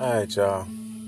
Alright, 0.00 0.36
y'all. 0.36 0.64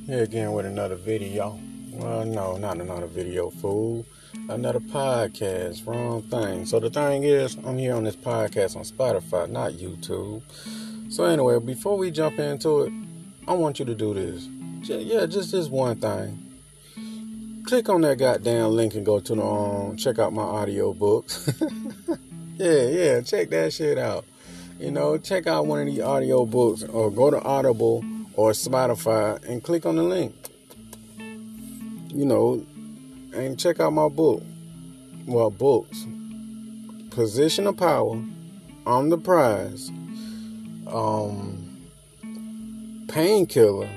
Here 0.08 0.24
again 0.24 0.50
with 0.50 0.66
another 0.66 0.96
video. 0.96 1.60
Well, 1.92 2.24
no, 2.24 2.56
not 2.56 2.80
another 2.80 3.06
video, 3.06 3.48
fool. 3.48 4.04
Another 4.48 4.80
podcast. 4.80 5.86
Wrong 5.86 6.22
thing. 6.22 6.66
So, 6.66 6.80
the 6.80 6.90
thing 6.90 7.22
is, 7.22 7.56
I'm 7.64 7.78
here 7.78 7.94
on 7.94 8.02
this 8.02 8.16
podcast 8.16 8.74
on 8.74 8.82
Spotify, 8.82 9.48
not 9.48 9.74
YouTube. 9.74 10.42
So, 11.08 11.22
anyway, 11.22 11.60
before 11.60 11.96
we 11.96 12.10
jump 12.10 12.40
into 12.40 12.80
it, 12.80 12.92
I 13.46 13.52
want 13.52 13.78
you 13.78 13.84
to 13.84 13.94
do 13.94 14.12
this. 14.12 14.48
Yeah, 14.82 15.26
just 15.26 15.52
this 15.52 15.68
one 15.68 16.00
thing. 16.00 17.62
Click 17.66 17.88
on 17.88 18.00
that 18.00 18.18
goddamn 18.18 18.72
link 18.72 18.96
and 18.96 19.06
go 19.06 19.20
to 19.20 19.34
the 19.36 19.44
um, 19.44 19.96
check 19.98 20.18
out 20.18 20.32
my 20.32 20.42
audio 20.42 20.92
books. 20.92 21.48
yeah, 22.56 22.88
yeah, 22.88 23.20
check 23.20 23.50
that 23.50 23.72
shit 23.72 23.98
out. 23.98 24.24
You 24.80 24.90
know, 24.90 25.16
check 25.16 25.46
out 25.46 25.66
one 25.66 25.86
of 25.86 25.94
the 25.94 26.02
audio 26.02 26.44
books 26.44 26.82
or 26.82 27.12
go 27.12 27.30
to 27.30 27.40
Audible 27.40 28.02
or 28.40 28.52
Spotify 28.52 29.38
and 29.46 29.62
click 29.62 29.84
on 29.84 29.96
the 29.96 30.02
link. 30.02 30.34
You 32.08 32.24
know, 32.24 32.64
and 33.34 33.60
check 33.60 33.80
out 33.80 33.92
my 33.92 34.08
book. 34.08 34.42
Well, 35.26 35.50
books. 35.50 36.06
Position 37.10 37.66
of 37.66 37.76
Power, 37.76 38.24
On 38.86 39.10
the 39.10 39.18
Prize, 39.18 39.90
um, 40.86 41.86
Painkiller, 43.08 43.90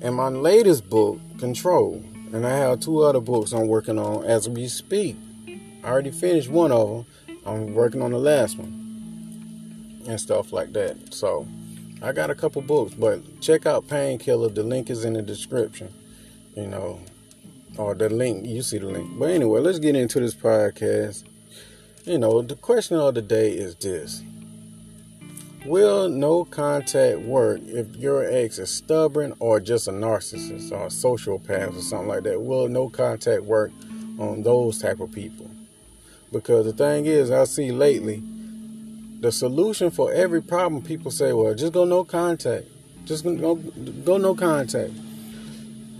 and 0.00 0.14
my 0.14 0.28
latest 0.28 0.88
book, 0.88 1.18
Control. 1.38 2.00
And 2.32 2.46
I 2.46 2.56
have 2.56 2.78
two 2.78 3.00
other 3.02 3.20
books 3.20 3.50
I'm 3.52 3.66
working 3.66 3.98
on 3.98 4.24
as 4.24 4.48
we 4.48 4.68
speak. 4.68 5.16
I 5.82 5.88
already 5.88 6.12
finished 6.12 6.48
one 6.48 6.70
of 6.70 6.88
them. 6.88 7.06
I'm 7.44 7.74
working 7.74 8.02
on 8.02 8.12
the 8.12 8.18
last 8.18 8.56
one 8.56 10.02
and 10.06 10.20
stuff 10.20 10.52
like 10.52 10.72
that. 10.74 11.12
So 11.12 11.48
I 12.04 12.12
got 12.12 12.28
a 12.28 12.34
couple 12.34 12.60
books, 12.60 12.92
but 12.92 13.40
check 13.40 13.64
out 13.64 13.88
Painkiller. 13.88 14.50
The 14.50 14.62
link 14.62 14.90
is 14.90 15.06
in 15.06 15.14
the 15.14 15.22
description. 15.22 15.90
You 16.54 16.66
know, 16.66 17.00
or 17.78 17.94
the 17.94 18.10
link. 18.10 18.44
You 18.44 18.60
see 18.60 18.76
the 18.76 18.88
link. 18.88 19.18
But 19.18 19.30
anyway, 19.30 19.60
let's 19.60 19.78
get 19.78 19.96
into 19.96 20.20
this 20.20 20.34
podcast. 20.34 21.24
You 22.04 22.18
know, 22.18 22.42
the 22.42 22.56
question 22.56 22.98
of 22.98 23.14
the 23.14 23.22
day 23.22 23.52
is 23.52 23.74
this. 23.76 24.22
Will 25.64 26.10
no 26.10 26.44
contact 26.44 27.20
work 27.20 27.62
if 27.64 27.96
your 27.96 28.22
ex 28.30 28.58
is 28.58 28.68
stubborn 28.68 29.34
or 29.38 29.58
just 29.58 29.88
a 29.88 29.90
narcissist 29.90 30.72
or 30.72 30.84
a 30.84 30.88
sociopath 30.88 31.78
or 31.78 31.80
something 31.80 32.08
like 32.08 32.24
that? 32.24 32.42
Will 32.42 32.68
no 32.68 32.90
contact 32.90 33.44
work 33.44 33.72
on 34.18 34.42
those 34.42 34.78
type 34.78 35.00
of 35.00 35.10
people? 35.10 35.50
Because 36.30 36.66
the 36.66 36.74
thing 36.74 37.06
is, 37.06 37.30
I 37.30 37.44
see 37.44 37.72
lately, 37.72 38.22
the 39.24 39.32
solution 39.32 39.90
for 39.90 40.12
every 40.12 40.42
problem, 40.42 40.82
people 40.82 41.10
say, 41.10 41.32
well, 41.32 41.54
just 41.54 41.72
go 41.72 41.84
no 41.84 42.04
contact. 42.04 42.66
Just 43.06 43.24
go, 43.24 43.56
go 43.56 44.18
no 44.18 44.34
contact. 44.34 44.92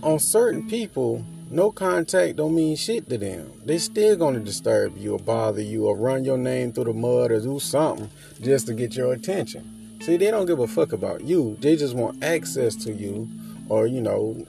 On 0.01 0.19
certain 0.19 0.69
people, 0.69 1.25
no 1.49 1.71
contact 1.71 2.37
don't 2.37 2.55
mean 2.55 2.75
shit 2.75 3.09
to 3.09 3.17
them. 3.17 3.51
They 3.65 3.79
still 3.79 4.15
gonna 4.15 4.39
disturb 4.39 4.97
you 4.97 5.13
or 5.13 5.19
bother 5.19 5.61
you 5.61 5.87
or 5.87 5.97
run 5.97 6.23
your 6.23 6.37
name 6.37 6.71
through 6.71 6.85
the 6.85 6.93
mud 6.93 7.31
or 7.31 7.39
do 7.39 7.59
something 7.59 8.09
just 8.41 8.67
to 8.67 8.73
get 8.73 8.95
your 8.95 9.13
attention. 9.13 9.97
See, 10.01 10.17
they 10.17 10.29
don't 10.29 10.45
give 10.45 10.59
a 10.59 10.67
fuck 10.67 10.93
about 10.93 11.21
you. 11.21 11.57
They 11.59 11.75
just 11.75 11.95
want 11.95 12.23
access 12.23 12.75
to 12.83 12.91
you, 12.91 13.27
or 13.69 13.87
you 13.87 14.01
know, 14.01 14.45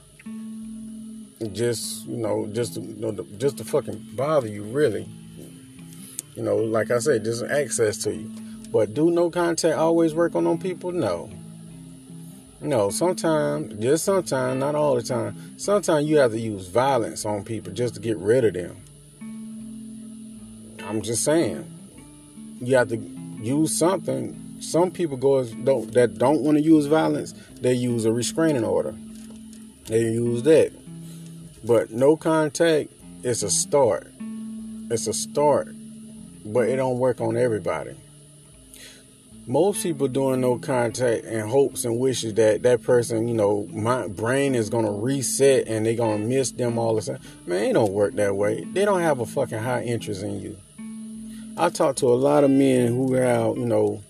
just 1.51 2.05
you 2.05 2.17
know, 2.17 2.47
just 2.53 2.75
to, 2.75 2.81
you 2.81 2.95
know, 2.95 3.25
just 3.39 3.57
to 3.57 3.63
fucking 3.63 4.05
bother 4.13 4.47
you. 4.47 4.63
Really, 4.63 5.07
you 6.35 6.43
know, 6.43 6.57
like 6.57 6.91
I 6.91 6.99
said, 6.99 7.23
just 7.23 7.43
access 7.43 7.97
to 8.03 8.13
you. 8.13 8.31
But 8.71 8.93
do 8.93 9.09
no 9.11 9.29
contact 9.29 9.77
always 9.77 10.13
work 10.13 10.35
on 10.35 10.43
them 10.43 10.57
people? 10.57 10.91
No. 10.91 11.29
No, 12.59 12.89
sometimes, 12.89 13.73
just 13.81 14.03
sometimes, 14.03 14.59
not 14.59 14.75
all 14.75 14.95
the 14.95 15.03
time. 15.03 15.57
Sometimes 15.57 16.07
you 16.07 16.17
have 16.17 16.31
to 16.31 16.39
use 16.39 16.67
violence 16.67 17.23
on 17.23 17.43
people 17.43 17.71
just 17.71 17.93
to 17.95 17.99
get 18.01 18.17
rid 18.17 18.45
of 18.45 18.53
them. 18.53 18.77
I'm 20.85 21.01
just 21.01 21.23
saying. 21.23 21.65
You 22.59 22.75
have 22.77 22.89
to 22.89 22.97
use 22.97 23.77
something. 23.77 24.57
Some 24.59 24.89
people 24.89 25.17
go 25.17 25.43
don't 25.45 25.93
that 25.93 26.17
don't 26.17 26.41
want 26.41 26.57
to 26.57 26.63
use 26.63 26.87
violence, 26.87 27.33
they 27.61 27.73
use 27.73 28.05
a 28.05 28.11
restraining 28.11 28.63
order. 28.63 28.95
They 29.85 30.01
use 30.01 30.41
that. 30.43 30.71
But 31.63 31.91
no 31.91 32.17
contact 32.17 32.91
is 33.23 33.43
a 33.43 33.51
start. 33.51 34.11
It's 34.89 35.05
a 35.05 35.13
start. 35.13 35.75
But 36.43 36.69
it 36.69 36.77
don't 36.77 36.97
work 36.97 37.21
on 37.21 37.37
everybody 37.37 37.95
most 39.47 39.81
people 39.81 40.09
doing 40.09 40.41
no 40.41 40.59
contact 40.59 41.23
and 41.23 41.49
hopes 41.49 41.85
and 41.85 41.97
wishes 41.97 42.33
that 42.33 42.63
that 42.63 42.83
person, 42.83 43.29
you 43.29 43.33
know, 43.33 43.65
my 43.71 44.05
brain 44.09 44.53
is 44.53 44.69
gonna 44.69 44.91
reset 44.91 45.67
and 45.67 45.85
they 45.85 45.95
gonna 45.95 46.17
miss 46.17 46.51
them 46.51 46.77
all 46.77 46.95
the 46.95 47.01
time. 47.01 47.19
Man, 47.45 47.63
it 47.63 47.73
don't 47.73 47.93
work 47.93 48.15
that 48.15 48.35
way. 48.35 48.65
They 48.73 48.83
don't 48.83 48.99
have 48.99 49.21
a 49.21 49.25
fucking 49.25 49.59
high 49.59 49.83
interest 49.83 50.21
in 50.21 50.41
you. 50.41 50.57
I 51.55 51.69
talk 51.69 51.95
to 51.97 52.07
a 52.07 52.15
lot 52.15 52.43
of 52.43 52.51
men 52.51 52.87
who 52.89 53.13
have, 53.13 53.57
you 53.57 53.65
know, 53.65 54.03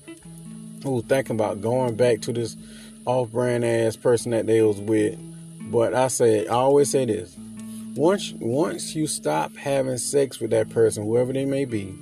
who 0.83 1.03
thinking 1.03 1.35
about 1.35 1.61
going 1.61 1.95
back 1.95 2.21
to 2.21 2.33
this 2.33 2.57
off-brand 3.05 3.63
ass 3.63 3.95
person 3.95 4.31
that 4.31 4.47
they 4.47 4.63
was 4.63 4.79
with. 4.79 5.19
But 5.71 5.93
I 5.93 6.07
say, 6.07 6.47
I 6.47 6.53
always 6.53 6.89
say 6.89 7.05
this: 7.05 7.35
once 7.95 8.33
once 8.39 8.95
you 8.95 9.05
stop 9.05 9.55
having 9.55 9.97
sex 9.97 10.39
with 10.39 10.49
that 10.49 10.69
person, 10.71 11.03
whoever 11.03 11.31
they 11.31 11.45
may 11.45 11.65
be, 11.65 11.95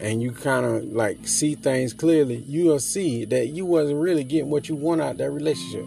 and 0.00 0.22
you 0.22 0.32
kind 0.32 0.64
of 0.64 0.84
like 0.84 1.26
see 1.26 1.54
things 1.54 1.92
clearly, 1.92 2.36
you'll 2.46 2.78
see 2.78 3.24
that 3.26 3.48
you 3.48 3.64
wasn't 3.64 4.00
really 4.00 4.24
getting 4.24 4.50
what 4.50 4.68
you 4.68 4.74
want 4.74 5.00
out 5.00 5.18
that 5.18 5.30
relationship. 5.30 5.86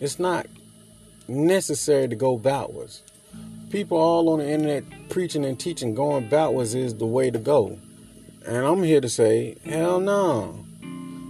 It's 0.00 0.18
not 0.18 0.46
necessary 1.28 2.08
to 2.08 2.16
go 2.16 2.36
backwards. 2.36 3.02
People 3.70 3.98
all 3.98 4.28
on 4.28 4.38
the 4.38 4.48
internet 4.48 4.84
preaching 5.08 5.44
and 5.44 5.58
teaching 5.58 5.94
going 5.94 6.28
backwards 6.28 6.74
is 6.74 6.94
the 6.94 7.06
way 7.06 7.30
to 7.30 7.38
go. 7.38 7.78
And 8.46 8.64
I'm 8.64 8.82
here 8.82 9.00
to 9.00 9.08
say, 9.08 9.56
hell 9.64 9.98
no. 10.00 10.64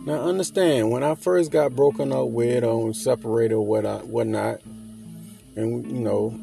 Now 0.05 0.21
understand, 0.21 0.91
when 0.91 1.03
I 1.03 1.15
first 1.15 1.51
got 1.51 1.75
broken 1.75 2.13
up 2.13 2.29
with 2.29 2.63
or 2.63 2.95
separated 2.95 3.55
or 3.55 3.67
what 3.67 3.87
I, 3.87 3.97
whatnot, 3.99 4.61
and 5.57 5.91
you 5.91 6.01
know, 6.01 6.39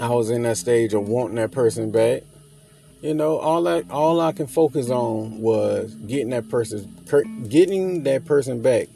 I 0.00 0.14
was 0.14 0.30
in 0.30 0.42
that 0.42 0.58
stage 0.58 0.94
of 0.94 1.08
wanting 1.08 1.36
that 1.36 1.50
person 1.50 1.90
back. 1.90 2.22
You 3.00 3.14
know, 3.14 3.38
all 3.38 3.68
I 3.68 3.82
all 3.90 4.20
I 4.20 4.32
can 4.32 4.48
focus 4.48 4.90
on 4.90 5.40
was 5.40 5.94
getting 5.94 6.30
that 6.30 6.48
person 6.48 6.92
getting 7.48 8.02
that 8.02 8.24
person 8.24 8.60
back. 8.60 8.88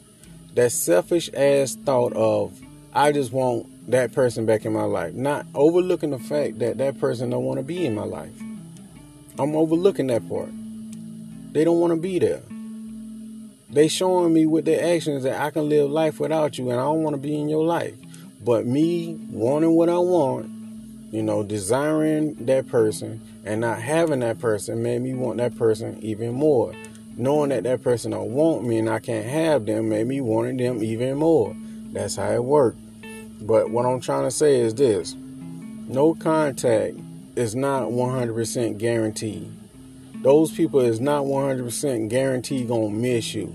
That 0.55 0.71
selfish 0.73 1.29
ass 1.33 1.77
thought 1.85 2.11
of 2.13 2.59
I 2.93 3.13
just 3.13 3.31
want 3.31 3.89
that 3.89 4.11
person 4.11 4.45
back 4.45 4.65
in 4.65 4.73
my 4.73 4.83
life, 4.83 5.13
not 5.13 5.45
overlooking 5.55 6.11
the 6.11 6.19
fact 6.19 6.59
that 6.59 6.77
that 6.79 6.99
person 6.99 7.29
don't 7.29 7.45
want 7.45 7.59
to 7.59 7.63
be 7.63 7.85
in 7.85 7.95
my 7.95 8.03
life. 8.03 8.33
I'm 9.39 9.55
overlooking 9.55 10.07
that 10.07 10.27
part. 10.27 10.49
They 11.53 11.63
don't 11.63 11.79
want 11.79 11.93
to 11.93 11.99
be 11.99 12.19
there. 12.19 12.41
They 13.69 13.87
showing 13.87 14.33
me 14.33 14.45
with 14.45 14.65
their 14.65 14.95
actions 14.95 15.23
that 15.23 15.41
I 15.41 15.49
can 15.49 15.69
live 15.69 15.89
life 15.89 16.19
without 16.19 16.57
you 16.57 16.69
and 16.69 16.79
I 16.79 16.83
don't 16.83 17.03
want 17.03 17.15
to 17.15 17.21
be 17.21 17.39
in 17.39 17.47
your 17.47 17.65
life. 17.65 17.95
But 18.43 18.65
me 18.65 19.17
wanting 19.31 19.71
what 19.71 19.89
I 19.89 19.97
want, 19.97 20.52
you 21.13 21.21
know, 21.21 21.43
desiring 21.43 22.33
that 22.45 22.67
person 22.67 23.21
and 23.45 23.61
not 23.61 23.79
having 23.79 24.21
that 24.21 24.39
person 24.39 24.81
made 24.81 24.99
me 24.99 25.13
want 25.13 25.37
that 25.37 25.55
person 25.55 25.99
even 26.01 26.33
more. 26.33 26.73
Knowing 27.15 27.49
that 27.49 27.61
that 27.61 27.83
person 27.83 28.09
don't 28.09 28.31
want 28.31 28.63
me 28.63 28.79
and 28.79 28.89
I 28.89 28.97
can't 28.97 29.27
have 29.27 29.67
them 29.67 29.89
made 29.89 30.07
me 30.07 30.21
wanting 30.21 30.57
them 30.57 30.83
even 30.83 31.17
more. 31.17 31.55
That's 31.91 32.15
how 32.15 32.31
it 32.31 32.43
worked. 32.43 32.79
But 33.41 33.69
what 33.69 33.85
I'm 33.85 34.01
trying 34.01 34.23
to 34.23 34.31
say 34.31 34.59
is 34.59 34.73
this: 34.73 35.15
no 35.15 36.15
contact 36.15 36.95
is 37.35 37.55
not 37.55 37.89
100% 37.89 38.79
guaranteed. 38.79 39.51
Those 40.23 40.51
people 40.51 40.79
is 40.79 40.99
not 40.99 41.25
100% 41.25 42.09
guaranteed 42.09 42.67
gonna 42.67 42.89
miss 42.89 43.35
you. 43.35 43.53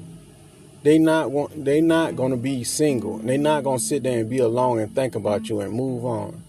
They 0.85 1.01
not 1.01 1.33
want. 1.33 1.65
They 1.65 1.81
not 1.81 2.15
gonna 2.15 2.37
be 2.37 2.63
single. 2.63 3.19
They 3.19 3.37
not 3.37 3.65
gonna 3.65 3.81
sit 3.81 4.05
there 4.05 4.21
and 4.21 4.31
be 4.31 4.39
alone 4.39 4.79
and 4.79 4.95
think 4.95 5.17
about 5.17 5.49
you 5.49 5.61
and 5.61 5.73
move 5.73 6.05
on. 6.05 6.45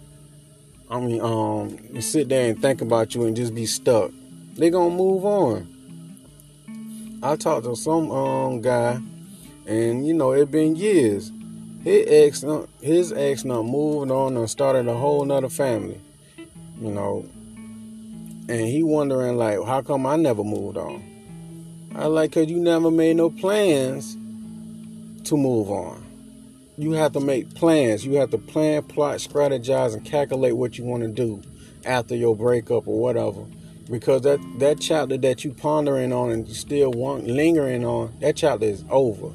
I 0.91 0.99
mean, 0.99 1.21
um, 1.21 2.01
sit 2.01 2.29
there 2.29 2.49
and 2.49 2.59
think 2.59 2.81
about 2.81 3.13
you 3.13 3.25
and 3.25 3.35
just 3.35 3.53
be 3.53 3.67
stuck. 3.67 4.11
They 4.55 4.71
gonna 4.71 4.95
move 4.95 5.23
on. 5.23 5.67
I 7.21 7.35
talked 7.35 7.65
to 7.65 7.75
some 7.75 8.09
um 8.11 8.61
guy, 8.61 8.99
and 9.67 10.07
you 10.07 10.15
know 10.15 10.31
it 10.31 10.49
been 10.49 10.75
years. 10.75 11.31
His 11.83 12.05
ex, 12.07 12.45
his 12.81 13.13
ex, 13.13 13.45
not 13.45 13.63
moved 13.63 14.09
on 14.09 14.35
and 14.35 14.49
started 14.49 14.87
a 14.87 14.95
whole 14.95 15.23
nother 15.25 15.49
family. 15.49 16.01
You 16.81 16.89
know, 16.89 17.25
and 18.49 18.61
he 18.61 18.81
wondering 18.81 19.37
like, 19.37 19.63
how 19.63 19.81
come 19.81 20.07
I 20.07 20.15
never 20.15 20.43
moved 20.43 20.77
on? 20.77 21.03
I 21.95 22.07
like, 22.07 22.31
cause 22.31 22.47
you 22.47 22.59
never 22.59 22.89
made 22.89 23.17
no 23.17 23.29
plans 23.29 24.15
to 25.25 25.37
move 25.37 25.69
on 25.69 26.08
you 26.79 26.93
have 26.93 27.11
to 27.11 27.19
make 27.19 27.53
plans. 27.55 28.05
You 28.05 28.13
have 28.15 28.31
to 28.31 28.37
plan, 28.37 28.83
plot, 28.83 29.17
strategize, 29.17 29.93
and 29.93 30.05
calculate 30.05 30.55
what 30.55 30.77
you 30.77 30.85
want 30.85 31.03
to 31.03 31.09
do 31.09 31.41
after 31.85 32.15
your 32.15 32.37
breakup 32.37 32.87
or 32.87 32.97
whatever. 32.97 33.43
Because 33.91 34.21
that, 34.21 34.39
that 34.59 34.79
chapter 34.79 35.17
that 35.17 35.43
you 35.43 35.51
pondering 35.51 36.13
on 36.13 36.31
and 36.31 36.47
you 36.47 36.53
still 36.53 36.91
want 36.91 37.27
lingering 37.27 37.85
on, 37.85 38.13
that 38.21 38.37
chapter 38.37 38.65
is 38.65 38.85
over. 38.89 39.31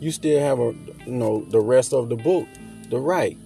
You 0.00 0.10
still 0.10 0.38
have 0.38 0.58
a 0.58 0.74
you 1.06 1.12
know 1.12 1.46
the 1.48 1.60
rest 1.60 1.94
of 1.94 2.10
the 2.10 2.16
book 2.16 2.46
the 2.90 2.98
right. 2.98 3.38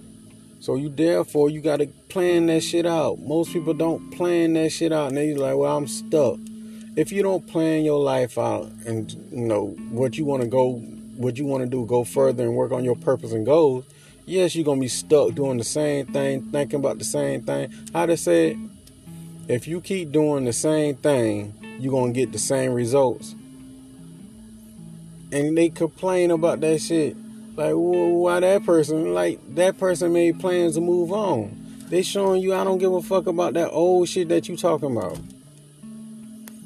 So 0.59 0.75
you 0.75 0.89
therefore 0.89 1.49
you 1.49 1.61
gotta 1.61 1.87
plan 2.09 2.47
that 2.47 2.61
shit 2.61 2.85
out. 2.85 3.19
Most 3.19 3.53
people 3.53 3.73
don't 3.73 4.11
plan 4.11 4.53
that 4.53 4.71
shit 4.71 4.91
out 4.91 5.09
and 5.09 5.17
they're 5.17 5.37
like, 5.37 5.55
well, 5.55 5.77
I'm 5.77 5.87
stuck. 5.87 6.37
If 6.97 7.13
you 7.13 7.23
don't 7.23 7.47
plan 7.47 7.85
your 7.85 8.03
life 8.03 8.37
out 8.37 8.69
and 8.85 9.09
you 9.31 9.45
know 9.45 9.67
what 9.89 10.17
you 10.17 10.25
wanna 10.25 10.47
go 10.47 10.83
what 11.21 11.37
you 11.37 11.45
wanna 11.45 11.65
do, 11.65 11.85
go 11.85 12.03
further 12.03 12.43
and 12.43 12.55
work 12.55 12.71
on 12.71 12.83
your 12.83 12.95
purpose 12.95 13.31
and 13.31 13.45
goals, 13.45 13.85
yes, 14.25 14.55
you're 14.55 14.65
gonna 14.65 14.81
be 14.81 14.87
stuck 14.87 15.33
doing 15.33 15.57
the 15.57 15.63
same 15.63 16.05
thing, 16.07 16.43
thinking 16.51 16.79
about 16.79 16.97
the 16.97 17.05
same 17.05 17.41
thing. 17.41 17.71
How 17.93 18.05
to 18.05 18.17
say? 18.17 18.57
If 19.47 19.67
you 19.67 19.81
keep 19.81 20.11
doing 20.11 20.45
the 20.45 20.53
same 20.53 20.95
thing, 20.95 21.53
you're 21.79 21.91
gonna 21.91 22.13
get 22.13 22.31
the 22.31 22.39
same 22.39 22.73
results. 22.73 23.35
And 25.31 25.57
they 25.57 25.69
complain 25.69 26.31
about 26.31 26.61
that 26.61 26.79
shit. 26.79 27.15
Like, 27.55 27.73
why 27.73 28.39
that 28.39 28.65
person? 28.65 29.13
Like, 29.13 29.39
that 29.55 29.77
person 29.77 30.13
made 30.13 30.39
plans 30.39 30.75
to 30.75 30.81
move 30.81 31.11
on. 31.11 31.57
They 31.89 32.01
showing 32.01 32.41
you 32.41 32.53
I 32.53 32.63
don't 32.63 32.77
give 32.77 32.93
a 32.93 33.01
fuck 33.01 33.27
about 33.27 33.53
that 33.55 33.69
old 33.71 34.07
shit 34.07 34.29
that 34.29 34.47
you 34.47 34.55
talking 34.55 34.95
about. 34.95 35.19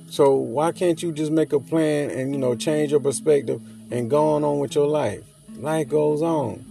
So 0.09 0.35
why 0.35 0.71
can't 0.71 1.01
you 1.01 1.11
just 1.11 1.31
make 1.31 1.51
a 1.51 1.59
plan 1.59 2.11
and 2.11 2.31
you 2.31 2.37
know 2.37 2.55
change 2.55 2.91
your 2.91 2.99
perspective 2.99 3.61
and 3.91 4.09
going 4.09 4.43
on, 4.43 4.59
with 4.59 4.75
your 4.75 4.87
life? 4.87 5.23
Life 5.57 5.89
goes 5.89 6.21
on. 6.21 6.63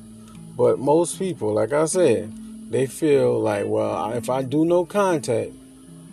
But 0.57 0.79
most 0.79 1.19
people, 1.19 1.53
like 1.53 1.73
I 1.73 1.87
said, 1.87 2.33
they 2.71 2.87
feel 2.87 3.41
like, 3.41 3.67
well, 3.67 4.13
if 4.13 4.31
I 4.31 4.43
do 4.43 4.65
no 4.65 4.85
contact, 4.85 5.53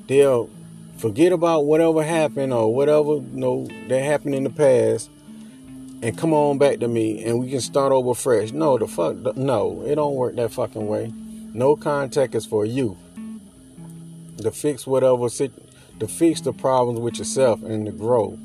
they'll 0.07 0.49
forget 0.97 1.31
about 1.31 1.65
whatever 1.65 2.03
happened 2.03 2.53
or 2.53 2.73
whatever 2.73 3.15
you 3.15 3.29
know 3.31 3.67
that 3.87 4.03
happened 4.03 4.35
in 4.35 4.43
the 4.43 4.49
past 4.51 5.09
and 6.03 6.17
come 6.17 6.33
on 6.33 6.57
back 6.57 6.79
to 6.79 6.87
me 6.87 7.23
and 7.23 7.39
we 7.39 7.49
can 7.49 7.61
start 7.61 7.91
over 7.91 8.13
fresh. 8.13 8.51
No, 8.51 8.77
the 8.77 8.87
fuck, 8.87 9.35
no, 9.35 9.81
it 9.83 9.95
don't 9.95 10.15
work 10.15 10.35
that 10.35 10.51
fucking 10.51 10.87
way. 10.87 11.11
No 11.53 11.75
contact 11.75 12.35
is 12.35 12.45
for 12.45 12.65
you. 12.65 12.97
To 14.37 14.51
fix 14.51 14.87
whatever, 14.87 15.29
to 15.29 16.07
fix 16.07 16.41
the 16.41 16.53
problems 16.53 16.99
with 16.99 17.19
yourself 17.19 17.63
and 17.63 17.85
to 17.85 17.91
grow. 17.91 18.37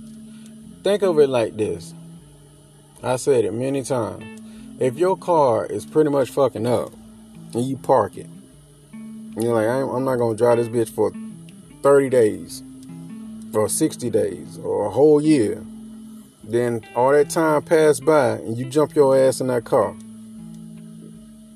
Think 0.82 1.02
of 1.02 1.18
it 1.18 1.28
like 1.28 1.56
this. 1.56 1.94
I 3.02 3.16
said 3.16 3.44
it 3.44 3.52
many 3.52 3.82
times. 3.82 4.24
If 4.78 4.96
your 4.96 5.16
car 5.16 5.66
is 5.66 5.86
pretty 5.86 6.10
much 6.10 6.30
fucking 6.30 6.66
up 6.66 6.92
and 7.54 7.64
you 7.64 7.76
park 7.76 8.16
it, 8.16 8.28
you're 9.36 9.54
like, 9.54 9.68
I'm 9.68 10.04
not 10.04 10.16
gonna 10.16 10.36
drive 10.36 10.58
this 10.58 10.68
bitch 10.68 10.90
for 10.90 11.12
30 11.82 12.10
days 12.10 12.62
or 13.54 13.68
60 13.68 14.10
days 14.10 14.58
or 14.58 14.86
a 14.86 14.90
whole 14.90 15.20
year 15.20 15.64
then 16.48 16.80
all 16.94 17.10
that 17.10 17.28
time 17.28 17.62
passed 17.62 18.04
by 18.04 18.32
and 18.32 18.56
you 18.56 18.64
jump 18.66 18.94
your 18.94 19.16
ass 19.16 19.40
in 19.40 19.48
that 19.48 19.64
car. 19.64 19.90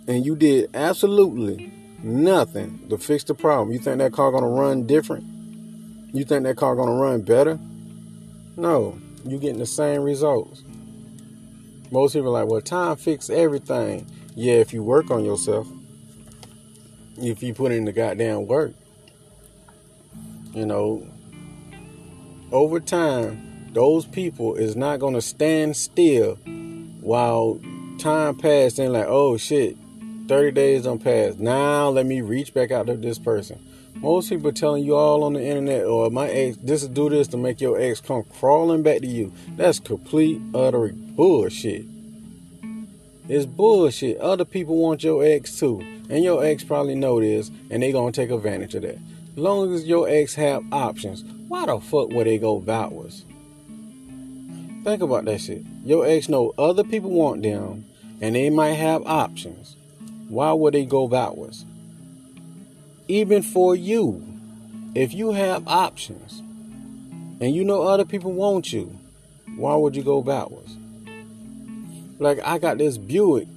And 0.08 0.26
you 0.26 0.34
did 0.34 0.70
absolutely 0.74 1.72
nothing 2.02 2.88
to 2.88 2.98
fix 2.98 3.22
the 3.24 3.34
problem. 3.34 3.70
You 3.70 3.78
think 3.78 3.98
that 3.98 4.12
car 4.12 4.32
gonna 4.32 4.48
run 4.48 4.86
different? 4.86 5.24
You 6.12 6.24
think 6.24 6.42
that 6.42 6.56
car 6.56 6.74
gonna 6.74 7.00
run 7.00 7.22
better? 7.22 7.58
No, 8.56 8.98
you 9.24 9.38
getting 9.38 9.60
the 9.60 9.66
same 9.66 10.02
results. 10.02 10.64
Most 11.90 12.12
people 12.12 12.28
are 12.28 12.42
like, 12.42 12.50
well, 12.50 12.60
time 12.60 12.96
fix 12.96 13.30
everything. 13.30 14.06
Yeah, 14.34 14.54
if 14.54 14.72
you 14.72 14.82
work 14.82 15.10
on 15.10 15.24
yourself. 15.24 15.66
If 17.18 17.42
you 17.42 17.52
put 17.52 17.72
in 17.72 17.84
the 17.84 17.92
goddamn 17.92 18.46
work. 18.46 18.72
You 20.54 20.66
know, 20.66 21.06
over 22.52 22.80
time, 22.80 23.70
those 23.72 24.06
people 24.06 24.54
is 24.54 24.76
not 24.76 25.00
to 25.14 25.22
stand 25.22 25.76
still 25.76 26.36
while 27.00 27.60
time 27.98 28.36
passed 28.36 28.78
and 28.78 28.92
like, 28.92 29.06
oh 29.08 29.36
shit, 29.36 29.76
30 30.28 30.50
days 30.52 30.82
don't 30.84 31.02
pass. 31.02 31.34
Now 31.36 31.88
let 31.88 32.06
me 32.06 32.20
reach 32.20 32.54
back 32.54 32.70
out 32.70 32.86
to 32.86 32.96
this 32.96 33.18
person. 33.18 33.64
Most 34.00 34.30
people 34.30 34.50
telling 34.50 34.82
you 34.82 34.96
all 34.96 35.22
on 35.24 35.34
the 35.34 35.44
internet, 35.44 35.84
or 35.84 36.06
oh, 36.06 36.10
my 36.10 36.26
ex, 36.28 36.56
this 36.62 36.86
do 36.86 37.10
this 37.10 37.28
to 37.28 37.36
make 37.36 37.60
your 37.60 37.78
ex 37.78 38.00
come 38.00 38.24
crawling 38.24 38.82
back 38.82 39.00
to 39.00 39.06
you. 39.06 39.30
That's 39.56 39.78
complete, 39.78 40.40
utter 40.54 40.88
bullshit. 40.94 41.84
It's 43.28 43.44
bullshit. 43.44 44.16
Other 44.18 44.46
people 44.46 44.76
want 44.76 45.04
your 45.04 45.22
ex 45.22 45.58
too. 45.58 45.80
And 46.08 46.24
your 46.24 46.42
ex 46.42 46.64
probably 46.64 46.94
know 46.94 47.20
this, 47.20 47.50
and 47.70 47.82
they 47.82 47.92
gonna 47.92 48.10
take 48.10 48.30
advantage 48.30 48.74
of 48.74 48.82
that. 48.82 48.96
As 48.96 49.36
long 49.36 49.74
as 49.74 49.84
your 49.84 50.08
ex 50.08 50.34
have 50.34 50.64
options, 50.72 51.22
why 51.48 51.66
the 51.66 51.78
fuck 51.78 52.08
would 52.08 52.26
they 52.26 52.38
go 52.38 52.58
backwards? 52.58 53.26
Think 54.82 55.02
about 55.02 55.26
that 55.26 55.42
shit. 55.42 55.62
Your 55.84 56.06
ex 56.06 56.28
know 56.30 56.54
other 56.56 56.84
people 56.84 57.10
want 57.10 57.42
them 57.42 57.84
and 58.22 58.34
they 58.34 58.48
might 58.48 58.72
have 58.72 59.02
options. 59.06 59.76
Why 60.28 60.52
would 60.52 60.74
they 60.74 60.86
go 60.86 61.06
backwards? 61.06 61.66
Even 63.10 63.42
for 63.42 63.74
you, 63.74 64.24
if 64.94 65.12
you 65.12 65.32
have 65.32 65.66
options 65.66 66.38
and 67.40 67.52
you 67.52 67.64
know 67.64 67.82
other 67.82 68.04
people 68.04 68.30
want 68.30 68.72
you, 68.72 68.96
why 69.56 69.74
would 69.74 69.96
you 69.96 70.04
go 70.04 70.22
backwards? 70.22 70.76
Like 72.20 72.38
I 72.44 72.58
got 72.58 72.78
this 72.78 72.98
Buick 72.98 73.48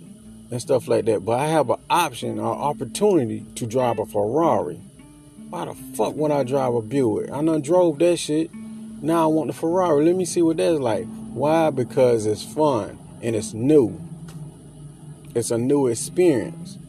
and 0.50 0.59
stuff 0.59 0.88
like 0.88 1.05
that, 1.05 1.23
but 1.23 1.39
I 1.39 1.45
have 1.50 1.69
an 1.69 1.77
option 1.88 2.39
or 2.39 2.51
opportunity 2.51 3.45
to 3.53 3.67
drive 3.67 4.00
a 4.00 4.07
Ferrari. 4.07 4.81
Why 5.51 5.65
the 5.65 5.75
fuck 5.95 6.15
would 6.15 6.31
I 6.31 6.41
drive 6.41 6.73
a 6.73 6.81
Buick? 6.81 7.29
I 7.29 7.44
done 7.44 7.61
drove 7.61 8.00
that 8.00 8.17
shit 8.17 8.50
now 9.03 9.25
I 9.25 9.27
want 9.27 9.50
the 9.50 9.53
Ferrari. 9.53 10.03
Let 10.03 10.15
me 10.15 10.25
see 10.25 10.41
what 10.41 10.57
that's 10.57 10.79
like. 10.79 11.05
Why? 11.31 11.69
Because 11.69 12.25
it's 12.25 12.44
fun 12.44 12.97
and 13.21 13.35
it's 13.35 13.53
new. 13.53 14.01
It's 15.35 15.51
a 15.51 15.59
new 15.59 15.85
experience. 15.85 16.79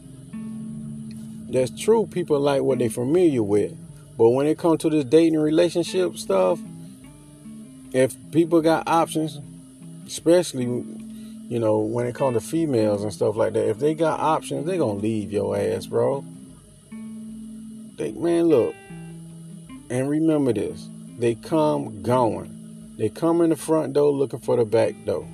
That's 1.49 1.71
true. 1.71 2.07
People 2.07 2.39
like 2.39 2.61
what 2.61 2.79
they're 2.79 2.89
familiar 2.89 3.43
with. 3.43 3.77
But 4.17 4.29
when 4.29 4.47
it 4.47 4.57
comes 4.57 4.81
to 4.81 4.89
this 4.89 5.05
dating 5.05 5.39
relationship 5.39 6.17
stuff, 6.17 6.59
if 7.93 8.15
people 8.31 8.61
got 8.61 8.87
options, 8.87 9.39
especially 10.07 10.65
you 11.47 11.59
know, 11.59 11.77
when 11.77 12.07
it 12.07 12.15
comes 12.15 12.35
to 12.35 12.41
females 12.41 13.03
and 13.03 13.13
stuff 13.13 13.35
like 13.35 13.53
that, 13.53 13.67
if 13.67 13.77
they 13.77 13.93
got 13.93 14.19
options, 14.19 14.65
they 14.65 14.77
gonna 14.77 14.99
leave 14.99 15.31
your 15.31 15.55
ass, 15.55 15.85
bro. 15.85 16.25
They 17.97 18.11
man, 18.13 18.45
look. 18.45 18.73
And 19.89 20.09
remember 20.09 20.53
this. 20.53 20.89
They 21.19 21.35
come 21.35 22.01
going. 22.01 22.93
They 22.97 23.09
come 23.09 23.41
in 23.41 23.51
the 23.51 23.55
front 23.55 23.93
door 23.93 24.11
looking 24.11 24.39
for 24.39 24.57
the 24.57 24.65
back 24.65 24.95
door. 25.05 25.27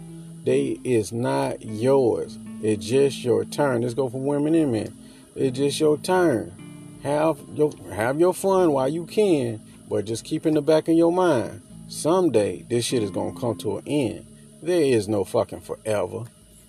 They 0.44 0.80
is 0.84 1.14
not 1.14 1.64
yours. 1.64 2.38
It's 2.62 2.86
just 2.86 3.24
your 3.24 3.46
turn. 3.46 3.82
Let's 3.82 3.94
go 3.94 4.10
for 4.10 4.20
women 4.20 4.54
and 4.54 4.72
men. 4.72 4.98
It's 5.36 5.58
just 5.58 5.80
your 5.80 5.98
turn. 5.98 7.00
Have 7.04 7.40
your 7.54 7.72
have 7.92 8.20
your 8.20 8.34
fun 8.34 8.74
while 8.74 8.90
you 8.90 9.06
can, 9.06 9.62
but 9.90 10.06
just 10.06 10.26
keep 10.26 10.46
in 10.46 10.54
the 10.54 10.62
back 10.62 10.88
of 10.88 10.96
your 10.96 11.12
mind. 11.12 11.62
Someday 11.88 12.66
this 12.70 12.86
shit 12.86 13.02
is 13.02 13.12
gonna 13.12 13.40
come 13.40 13.58
to 13.60 13.78
an 13.78 13.84
end. 13.88 14.26
There 14.62 14.82
is 14.82 15.08
no 15.08 15.24
fucking 15.24 15.62
forever. 15.62 16.26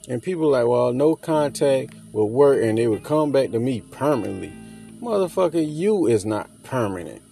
And 0.08 0.22
people 0.22 0.48
like, 0.48 0.66
well, 0.66 0.92
no 0.92 1.16
contact 1.16 1.94
will 2.12 2.28
work 2.28 2.62
and 2.62 2.78
they 2.78 2.86
would 2.86 3.04
come 3.04 3.32
back 3.32 3.50
to 3.50 3.58
me 3.58 3.80
permanently. 3.80 4.52
Motherfucker, 5.00 5.64
you 5.68 6.06
is 6.06 6.24
not 6.24 6.48
permanent. 6.62 7.22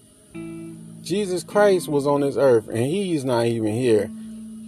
Jesus 1.02 1.42
Christ 1.42 1.88
was 1.88 2.06
on 2.06 2.20
this 2.20 2.36
earth 2.36 2.68
and 2.68 2.86
he's 2.86 3.24
not 3.24 3.46
even 3.46 3.72
here. 3.72 4.10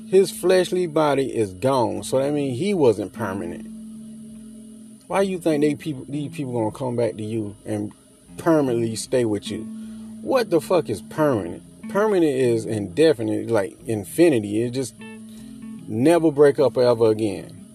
His 0.09 0.31
fleshly 0.31 0.87
body 0.87 1.35
is 1.35 1.55
gone. 1.55 2.03
So 2.05 2.19
that 2.19 2.33
means 2.33 2.59
he 2.59 2.75
wasn't 2.75 3.13
permanent. 3.13 3.72
Why 5.13 5.21
you 5.21 5.39
think 5.39 5.61
they 5.61 5.75
people 5.75 6.07
these 6.09 6.33
people 6.33 6.55
gonna 6.55 6.71
come 6.71 6.97
back 6.97 7.19
to 7.19 7.23
you 7.23 7.55
and 7.67 7.93
permanently 8.39 8.97
stay 8.97 9.27
with 9.27 9.51
you? 9.51 9.65
What 10.23 10.49
the 10.49 10.59
fuck 10.59 10.89
is 10.89 11.03
permanent? 11.03 11.91
Permanent 11.91 12.33
is 12.33 12.65
indefinite, 12.65 13.51
like 13.51 13.77
infinity. 13.85 14.63
It 14.63 14.71
just 14.71 14.95
never 15.87 16.33
break 16.33 16.59
up 16.59 16.79
ever 16.79 17.11
again. 17.11 17.67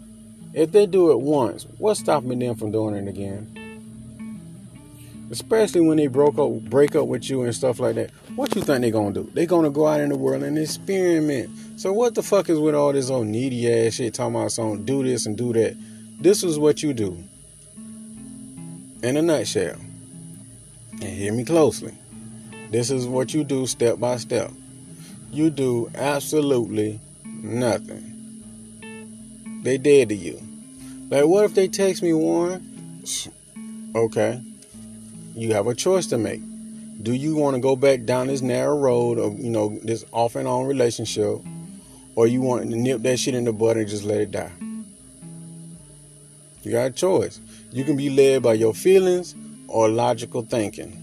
If 0.56 0.72
they 0.72 0.88
do 0.88 1.12
it 1.12 1.20
once, 1.20 1.67
what's 1.77 2.00
stopping 2.00 2.39
them 2.39 2.56
from 2.56 2.72
doing 2.72 2.96
it 2.96 3.08
again? 3.08 3.53
especially 5.29 5.82
when 5.82 5.98
they 5.98 6.08
broke 6.08 6.39
up, 6.39 6.50
break 6.72 6.96
up 6.96 7.06
with 7.06 7.29
you 7.29 7.44
and 7.44 7.53
stuff 7.53 7.79
like 7.79 7.96
that. 7.96 8.10
What 8.36 8.56
you 8.56 8.63
think 8.63 8.82
they 8.82 8.89
gonna 8.89 9.13
do? 9.13 9.29
They 9.36 9.46
gonna 9.46 9.70
go 9.70 9.86
out 9.86 10.00
in 10.00 10.10
the 10.10 10.17
world 10.17 10.41
and 10.41 10.58
experiment. 10.58 11.51
So 11.79 11.94
what 11.94 12.15
the 12.15 12.24
fuck 12.24 12.50
is 12.50 12.58
with 12.58 12.74
all 12.74 12.94
this 12.94 13.12
old 13.12 13.27
needy 13.27 13.72
ass 13.72 13.94
shit 13.94 14.15
talking 14.15 14.36
about 14.36 14.53
some 14.53 14.86
do 14.86 15.03
this 15.03 15.27
and 15.27 15.38
do 15.38 15.53
that? 15.53 15.77
This 16.20 16.44
is 16.44 16.60
what 16.60 16.84
you 16.84 16.94
do. 16.94 17.24
In 19.04 19.18
a 19.18 19.22
nutshell. 19.22 19.78
And 20.94 21.04
hear 21.04 21.34
me 21.34 21.46
closely. 21.46 21.94
This 22.72 22.90
is 22.90 23.06
what 23.06 23.34
you 23.34 23.44
do 23.44 23.68
step 23.68 24.00
by 24.00 24.18
step. 24.18 24.52
You 25.32 25.50
do 25.50 25.90
absolutely 25.96 27.00
nothing. 27.26 28.14
They 29.64 29.78
dead 29.78 30.10
to 30.10 30.16
you. 30.16 30.42
Like 31.10 31.26
what 31.26 31.46
if 31.46 31.56
they 31.56 31.68
text 31.68 32.04
me 32.04 32.14
one? 32.14 33.04
Okay 33.96 34.42
you 35.38 35.54
have 35.54 35.68
a 35.68 35.76
choice 35.76 36.08
to 36.08 36.18
make. 36.18 36.42
Do 37.04 37.14
you 37.14 37.36
want 37.36 37.56
to 37.56 37.62
go 37.62 37.76
back 37.76 38.06
down 38.06 38.28
this 38.28 38.42
narrow 38.42 38.76
road 38.78 39.20
of, 39.20 39.40
you 39.40 39.52
know, 39.52 39.78
this 39.84 40.04
off 40.12 40.36
and 40.36 40.48
on 40.48 40.66
relationship, 40.66 41.40
or 42.16 42.26
you 42.26 42.42
want 42.42 42.70
to 42.70 42.76
nip 42.76 43.04
that 43.04 43.18
shit 43.18 43.36
in 43.36 43.44
the 43.44 43.54
bud 43.54 43.78
and 43.78 43.88
just 43.88 44.04
let 44.04 44.22
it 44.22 44.32
die? 44.32 44.52
You 46.68 46.74
got 46.74 46.88
a 46.88 46.92
choice. 46.92 47.40
You 47.72 47.86
can 47.86 47.96
be 47.96 48.10
led 48.10 48.44
by 48.44 48.56
your 48.56 48.74
feelings 48.74 49.36
or 49.70 49.88
logical 49.88 50.42
thinking. 50.42 51.02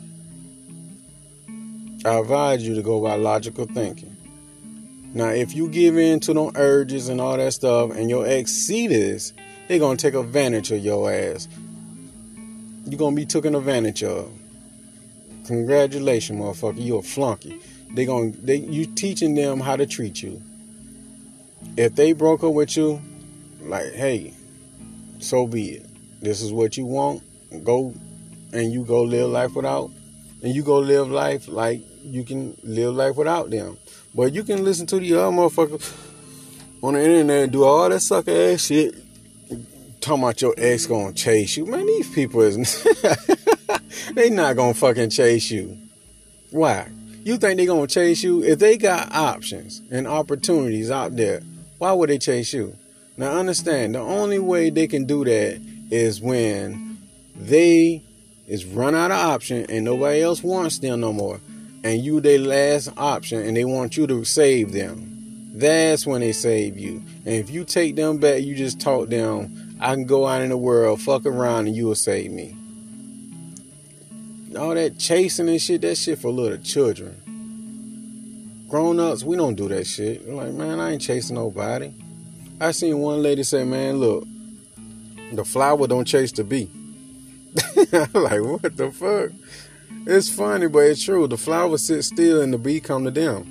I 2.05 2.19
advise 2.19 2.69
you 2.69 2.75
to 2.75 2.83
go 2.83 3.01
by 3.01 3.15
logical 3.15 3.65
thinking. 3.65 4.15
Now, 5.15 5.31
if 5.31 5.55
you 5.55 5.71
give 5.71 5.97
in 5.97 6.21
to 6.21 6.35
them 6.35 6.51
urges 6.55 7.09
and 7.09 7.19
all 7.19 7.39
that 7.39 7.55
stuff, 7.55 7.93
and 7.93 8.11
your 8.11 8.27
ex 8.27 8.53
see 8.53 8.89
this, 8.89 9.33
they're 9.67 9.79
gonna 9.79 9.97
take 9.97 10.13
advantage 10.13 10.71
of 10.71 10.85
your 10.85 11.11
ass. 11.11 11.49
You're 12.85 12.99
gonna 12.99 13.17
be 13.17 13.25
taken 13.25 13.55
advantage 13.55 14.05
of. 14.05 14.31
Congratulations, 15.47 16.39
motherfucker. 16.39 16.75
You're 16.77 16.99
a 16.99 17.03
flunky. 17.03 17.59
They 17.91 18.05
gonna 18.05 18.33
they 18.33 18.57
you 18.57 18.85
teaching 18.85 19.35
them 19.35 19.61
how 19.61 19.77
to 19.77 19.87
treat 19.87 20.23
you. 20.23 20.43
If 21.79 21.95
they 21.95 22.13
broke 22.13 22.45
up 22.45 22.53
with 22.53 22.77
you, 22.77 23.01
like, 23.63 23.95
hey, 23.95 24.35
so 25.25 25.47
be 25.47 25.77
it. 25.77 25.87
This 26.21 26.43
is 26.43 26.53
what 26.53 26.77
you 26.77 26.87
want. 26.87 27.23
Go 27.65 27.95
and 28.53 28.73
you 28.73 28.85
go 28.85 29.03
live 29.03 29.31
life 29.31 29.55
without, 29.55 29.91
and 30.43 30.55
you 30.55 30.63
go 30.63 30.79
live 30.79 31.11
life 31.11 31.49
like 31.49 31.81
you 32.05 32.25
can 32.25 32.57
live 32.63 32.95
life 32.95 33.17
without 33.17 33.51
them. 33.51 33.77
But 34.15 34.33
you 34.33 34.45
can 34.45 34.65
listen 34.65 34.87
to 34.87 35.01
the 35.01 35.15
other 35.15 35.37
motherfuckers 35.37 35.93
on 36.83 36.95
the 36.95 37.03
internet 37.03 37.45
and 37.45 37.53
do 37.53 37.65
all 37.65 37.89
that 37.89 38.01
sucker 38.01 38.31
ass 38.31 38.67
shit. 38.67 38.95
Talking 40.01 40.23
about 40.23 40.43
your 40.43 40.55
ex 40.59 40.87
gonna 40.87 41.15
chase 41.15 41.57
you. 41.57 41.67
Man, 41.67 41.87
these 41.87 42.11
people 42.15 42.43
is 42.43 42.57
they 44.15 44.29
not 44.29 44.57
gonna 44.57 44.75
fucking 44.75 45.11
chase 45.11 45.51
you. 45.51 45.79
Why? 46.51 46.91
You 47.25 47.39
think 47.39 47.57
they 47.57 47.65
gonna 47.67 47.87
chase 47.87 48.23
you? 48.23 48.45
If 48.45 48.59
they 48.59 48.77
got 48.77 49.13
options 49.13 49.81
and 49.91 50.07
opportunities 50.07 50.91
out 50.91 51.17
there, 51.17 51.41
why 51.79 51.93
would 51.93 52.11
they 52.11 52.19
chase 52.19 52.53
you? 52.53 52.77
Now 53.17 53.39
understand, 53.39 53.95
the 53.95 54.01
only 54.01 54.39
way 54.39 54.71
they 54.71 54.87
can 54.87 55.05
do 55.05 55.25
that 55.25 55.61
is 55.91 56.21
when 56.21 56.99
they 57.37 58.03
is 58.47 58.65
run 58.65 58.95
out 58.95 59.11
of 59.11 59.17
option 59.17 59.67
and 59.69 59.85
nobody 59.85 60.21
else 60.21 60.43
wants 60.43 60.79
them 60.79 61.01
no 61.01 61.13
more 61.13 61.41
and 61.85 62.03
you 62.03 62.21
their 62.21 62.39
last 62.39 62.89
option 62.97 63.43
and 63.43 63.57
they 63.57 63.65
want 63.65 63.97
you 63.97 64.07
to 64.07 64.25
save 64.25 64.73
them. 64.73 65.11
That's 65.55 66.07
when 66.07 66.21
they 66.23 66.33
save 66.33 66.77
you. 66.77 67.05
And 67.25 67.35
if 67.35 67.51
you 67.51 67.65
take 67.65 67.95
them 67.95 68.19
back, 68.19 68.43
you 68.43 68.57
just 68.57 68.81
talk 68.81 69.09
them, 69.09 69.77
I 69.81 69.95
can 69.95 70.05
go 70.05 70.27
out 70.27 70.43
in 70.43 70.49
the 70.49 70.57
world, 70.57 71.01
fuck 71.01 71.25
around, 71.27 71.69
and 71.69 71.77
you 71.77 71.87
will 71.87 71.95
save 71.95 72.33
me. 72.33 72.57
All 74.59 74.75
that 74.75 74.99
chasing 74.99 75.49
and 75.49 75.61
shit, 75.61 75.83
that 75.83 75.97
shit 75.97 76.19
for 76.19 76.31
little 76.31 76.59
children. 76.59 77.21
Grown 78.69 78.99
ups, 78.99 79.23
we 79.23 79.37
don't 79.37 79.55
do 79.55 79.69
that 79.69 79.87
shit. 79.87 80.27
We're 80.27 80.35
like, 80.35 80.53
man, 80.55 80.81
I 80.81 80.93
ain't 80.93 81.03
chasing 81.03 81.37
nobody. 81.37 81.93
I 82.61 82.71
seen 82.71 82.99
one 82.99 83.23
lady 83.23 83.43
say, 83.43 83.65
man, 83.65 83.99
look, 83.99 84.27
the 85.33 85.45
flower 85.45 85.87
don't 85.87 86.05
chase 86.05 86.33
the 86.33 86.45
bee. 86.45 86.71
like, 88.13 88.41
what 88.41 88.77
the 88.77 88.91
fuck? 88.93 89.31
It's 90.07 90.29
funny, 90.29 90.69
but 90.69 90.81
it's 90.81 91.03
true. 91.03 91.27
The 91.27 91.37
flower 91.37 91.79
sits 91.79 92.09
still 92.09 92.43
and 92.43 92.53
the 92.53 92.59
bee 92.59 92.81
come 92.81 93.05
to 93.05 93.11
them. 93.11 93.51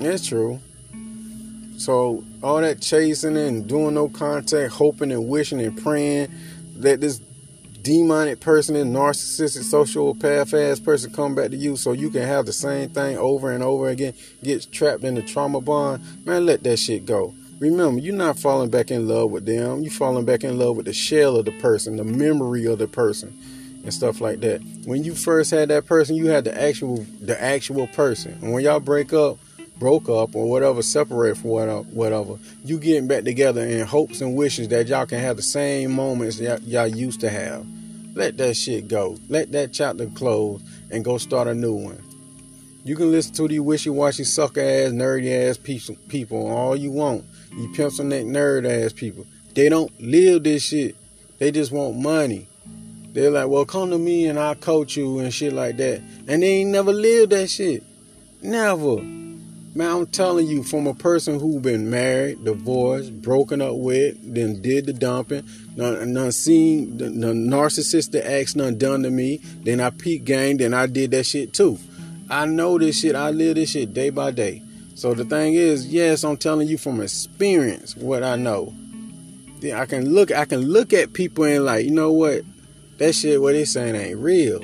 It's 0.00 0.26
true. 0.26 0.60
So 1.78 2.24
all 2.42 2.60
that 2.60 2.80
chasing 2.80 3.36
and 3.36 3.66
doing 3.66 3.94
no 3.94 4.08
contact, 4.08 4.74
hoping 4.74 5.12
and 5.12 5.28
wishing 5.28 5.60
and 5.60 5.80
praying 5.82 6.30
that 6.76 7.00
this 7.00 7.20
demonic 7.86 8.40
person 8.40 8.74
and 8.74 8.92
narcissistic 8.92 9.62
sociopath 9.62 10.52
ass 10.52 10.80
person 10.80 11.12
come 11.12 11.36
back 11.36 11.50
to 11.50 11.56
you 11.56 11.76
so 11.76 11.92
you 11.92 12.10
can 12.10 12.22
have 12.22 12.44
the 12.44 12.52
same 12.52 12.88
thing 12.88 13.16
over 13.16 13.52
and 13.52 13.62
over 13.62 13.88
again, 13.88 14.12
get 14.42 14.66
trapped 14.72 15.04
in 15.04 15.14
the 15.14 15.22
trauma 15.22 15.60
bond, 15.60 16.02
man, 16.26 16.44
let 16.44 16.64
that 16.64 16.78
shit 16.78 17.06
go. 17.06 17.32
Remember, 17.60 18.00
you're 18.00 18.12
not 18.12 18.40
falling 18.40 18.70
back 18.70 18.90
in 18.90 19.06
love 19.06 19.30
with 19.30 19.46
them. 19.46 19.82
You're 19.82 19.92
falling 19.92 20.24
back 20.24 20.42
in 20.42 20.58
love 20.58 20.76
with 20.76 20.86
the 20.86 20.92
shell 20.92 21.36
of 21.36 21.44
the 21.44 21.52
person, 21.52 21.96
the 21.96 22.04
memory 22.04 22.66
of 22.66 22.80
the 22.80 22.88
person 22.88 23.38
and 23.84 23.94
stuff 23.94 24.20
like 24.20 24.40
that. 24.40 24.60
When 24.84 25.04
you 25.04 25.14
first 25.14 25.52
had 25.52 25.68
that 25.68 25.86
person, 25.86 26.16
you 26.16 26.26
had 26.26 26.42
the 26.42 26.60
actual 26.60 27.06
the 27.20 27.40
actual 27.40 27.86
person. 27.86 28.36
And 28.42 28.52
when 28.52 28.64
y'all 28.64 28.80
break 28.80 29.12
up, 29.12 29.38
broke 29.78 30.08
up 30.08 30.34
or 30.34 30.48
whatever, 30.48 30.82
separate 30.82 31.36
for 31.36 31.48
whatever, 31.48 31.82
whatever, 31.82 32.38
you 32.64 32.78
getting 32.78 33.06
back 33.06 33.24
together 33.24 33.62
in 33.62 33.86
hopes 33.86 34.20
and 34.20 34.34
wishes 34.34 34.68
that 34.68 34.86
y'all 34.86 35.06
can 35.06 35.18
have 35.18 35.36
the 35.36 35.42
same 35.42 35.92
moments 35.92 36.40
y'all, 36.40 36.58
y'all 36.60 36.86
used 36.86 37.20
to 37.20 37.30
have. 37.30 37.66
Let 38.14 38.38
that 38.38 38.56
shit 38.56 38.88
go. 38.88 39.18
Let 39.28 39.52
that 39.52 39.72
chapter 39.72 40.06
close 40.06 40.62
and 40.90 41.04
go 41.04 41.18
start 41.18 41.48
a 41.48 41.54
new 41.54 41.74
one. 41.74 42.02
You 42.84 42.96
can 42.96 43.10
listen 43.10 43.34
to 43.34 43.48
these 43.48 43.60
wishy-washy, 43.60 44.24
sucker 44.24 44.60
ass, 44.60 44.92
nerdy 44.92 45.50
ass 45.50 45.58
people 45.58 46.46
all 46.46 46.76
you 46.76 46.90
want. 46.92 47.24
You 47.52 47.72
pencil 47.74 48.04
neck 48.04 48.24
nerd 48.24 48.64
ass 48.66 48.92
people. 48.92 49.26
They 49.54 49.68
don't 49.68 49.92
live 50.00 50.44
this 50.44 50.62
shit. 50.64 50.96
They 51.38 51.50
just 51.50 51.72
want 51.72 51.96
money. 51.96 52.46
They're 53.12 53.30
like, 53.30 53.48
well, 53.48 53.64
come 53.64 53.90
to 53.90 53.98
me 53.98 54.26
and 54.26 54.38
I'll 54.38 54.54
coach 54.54 54.96
you 54.96 55.18
and 55.18 55.32
shit 55.32 55.52
like 55.52 55.76
that. 55.78 56.00
And 56.28 56.42
they 56.42 56.48
ain't 56.48 56.70
never 56.70 56.92
lived 56.92 57.32
that 57.32 57.48
shit. 57.48 57.82
Never. 58.40 58.98
Man, 59.76 59.92
I'm 59.92 60.06
telling 60.06 60.46
you, 60.46 60.62
from 60.62 60.86
a 60.86 60.94
person 60.94 61.38
who 61.38 61.60
been 61.60 61.90
married, 61.90 62.42
divorced, 62.42 63.20
broken 63.20 63.60
up 63.60 63.76
with, 63.76 64.16
then 64.22 64.62
did 64.62 64.86
the 64.86 64.94
dumping, 64.94 65.46
none, 65.76 66.14
none 66.14 66.32
seen 66.32 66.96
the, 66.96 67.04
narcissistic 67.04 68.24
acts 68.24 68.56
none 68.56 68.78
done 68.78 69.02
to 69.02 69.10
me, 69.10 69.36
then 69.36 69.80
I 69.80 69.90
peak 69.90 70.24
gang, 70.24 70.56
then 70.56 70.72
I 70.72 70.86
did 70.86 71.10
that 71.10 71.24
shit 71.24 71.52
too. 71.52 71.78
I 72.30 72.46
know 72.46 72.78
this 72.78 73.00
shit. 73.00 73.14
I 73.14 73.30
live 73.30 73.56
this 73.56 73.70
shit 73.70 73.92
day 73.92 74.08
by 74.08 74.30
day. 74.30 74.62
So 74.94 75.12
the 75.12 75.26
thing 75.26 75.52
is, 75.52 75.86
yes, 75.86 76.24
I'm 76.24 76.38
telling 76.38 76.68
you 76.68 76.78
from 76.78 77.02
experience 77.02 77.94
what 77.94 78.22
I 78.22 78.36
know. 78.36 78.74
Then 79.60 79.76
I 79.76 79.84
can 79.84 80.14
look, 80.14 80.32
I 80.32 80.46
can 80.46 80.62
look 80.62 80.94
at 80.94 81.12
people 81.12 81.44
and 81.44 81.66
like, 81.66 81.84
you 81.84 81.90
know 81.90 82.12
what? 82.12 82.44
that 82.96 83.14
shit 83.14 83.42
what 83.42 83.52
they 83.52 83.66
saying 83.66 83.94
ain't 83.94 84.18
real. 84.18 84.62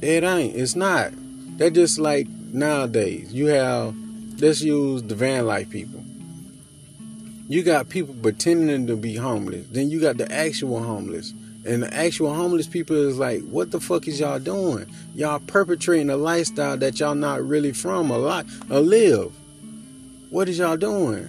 It 0.00 0.24
ain't. 0.24 0.56
It's 0.56 0.74
not. 0.74 1.10
They're 1.58 1.68
just 1.68 1.98
like 1.98 2.26
nowadays. 2.28 3.32
You 3.34 3.48
have 3.48 3.94
let's 4.38 4.62
use 4.62 5.02
the 5.02 5.14
van 5.14 5.46
life 5.46 5.70
people. 5.70 6.04
You 7.48 7.62
got 7.62 7.88
people 7.88 8.14
pretending 8.14 8.86
to 8.86 8.96
be 8.96 9.16
homeless. 9.16 9.66
Then 9.68 9.90
you 9.90 10.00
got 10.00 10.16
the 10.16 10.30
actual 10.32 10.82
homeless. 10.82 11.34
And 11.66 11.82
the 11.82 11.94
actual 11.94 12.32
homeless 12.32 12.66
people 12.66 12.96
is 12.96 13.18
like, 13.18 13.42
what 13.42 13.70
the 13.70 13.80
fuck 13.80 14.08
is 14.08 14.20
y'all 14.20 14.38
doing? 14.38 14.86
Y'all 15.14 15.40
perpetrating 15.40 16.10
a 16.10 16.16
lifestyle 16.16 16.76
that 16.78 17.00
y'all 17.00 17.14
not 17.14 17.42
really 17.42 17.72
from 17.72 18.10
a 18.10 18.18
lot 18.18 18.46
or 18.70 18.80
live. 18.80 19.32
What 20.30 20.48
is 20.48 20.58
y'all 20.58 20.76
doing? 20.76 21.28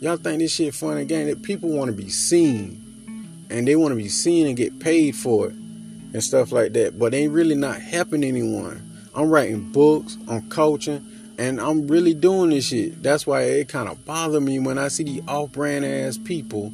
Y'all 0.00 0.16
think 0.16 0.40
this 0.40 0.52
shit 0.52 0.74
fun 0.74 0.96
again? 0.96 1.28
That 1.28 1.42
people 1.42 1.70
want 1.70 1.90
to 1.90 1.96
be 1.96 2.08
seen 2.08 3.46
and 3.50 3.68
they 3.68 3.76
want 3.76 3.92
to 3.92 3.96
be 3.96 4.08
seen 4.08 4.46
and 4.46 4.56
get 4.56 4.78
paid 4.80 5.14
for 5.14 5.48
it 5.48 5.54
and 5.54 6.22
stuff 6.22 6.50
like 6.52 6.72
that. 6.72 6.98
But 6.98 7.12
they 7.12 7.28
really 7.28 7.54
not 7.54 7.80
helping 7.80 8.24
anyone. 8.24 8.88
I'm 9.14 9.28
writing 9.28 9.70
books, 9.70 10.16
I'm 10.28 10.48
coaching, 10.48 11.06
and 11.42 11.60
I'm 11.60 11.88
really 11.88 12.14
doing 12.14 12.50
this 12.50 12.66
shit. 12.66 13.02
That's 13.02 13.26
why 13.26 13.42
it 13.42 13.68
kind 13.68 13.88
of 13.88 14.04
bother 14.04 14.40
me 14.40 14.60
when 14.60 14.78
I 14.78 14.86
see 14.86 15.02
the 15.02 15.22
off-brand 15.26 15.84
ass 15.84 16.16
people. 16.16 16.72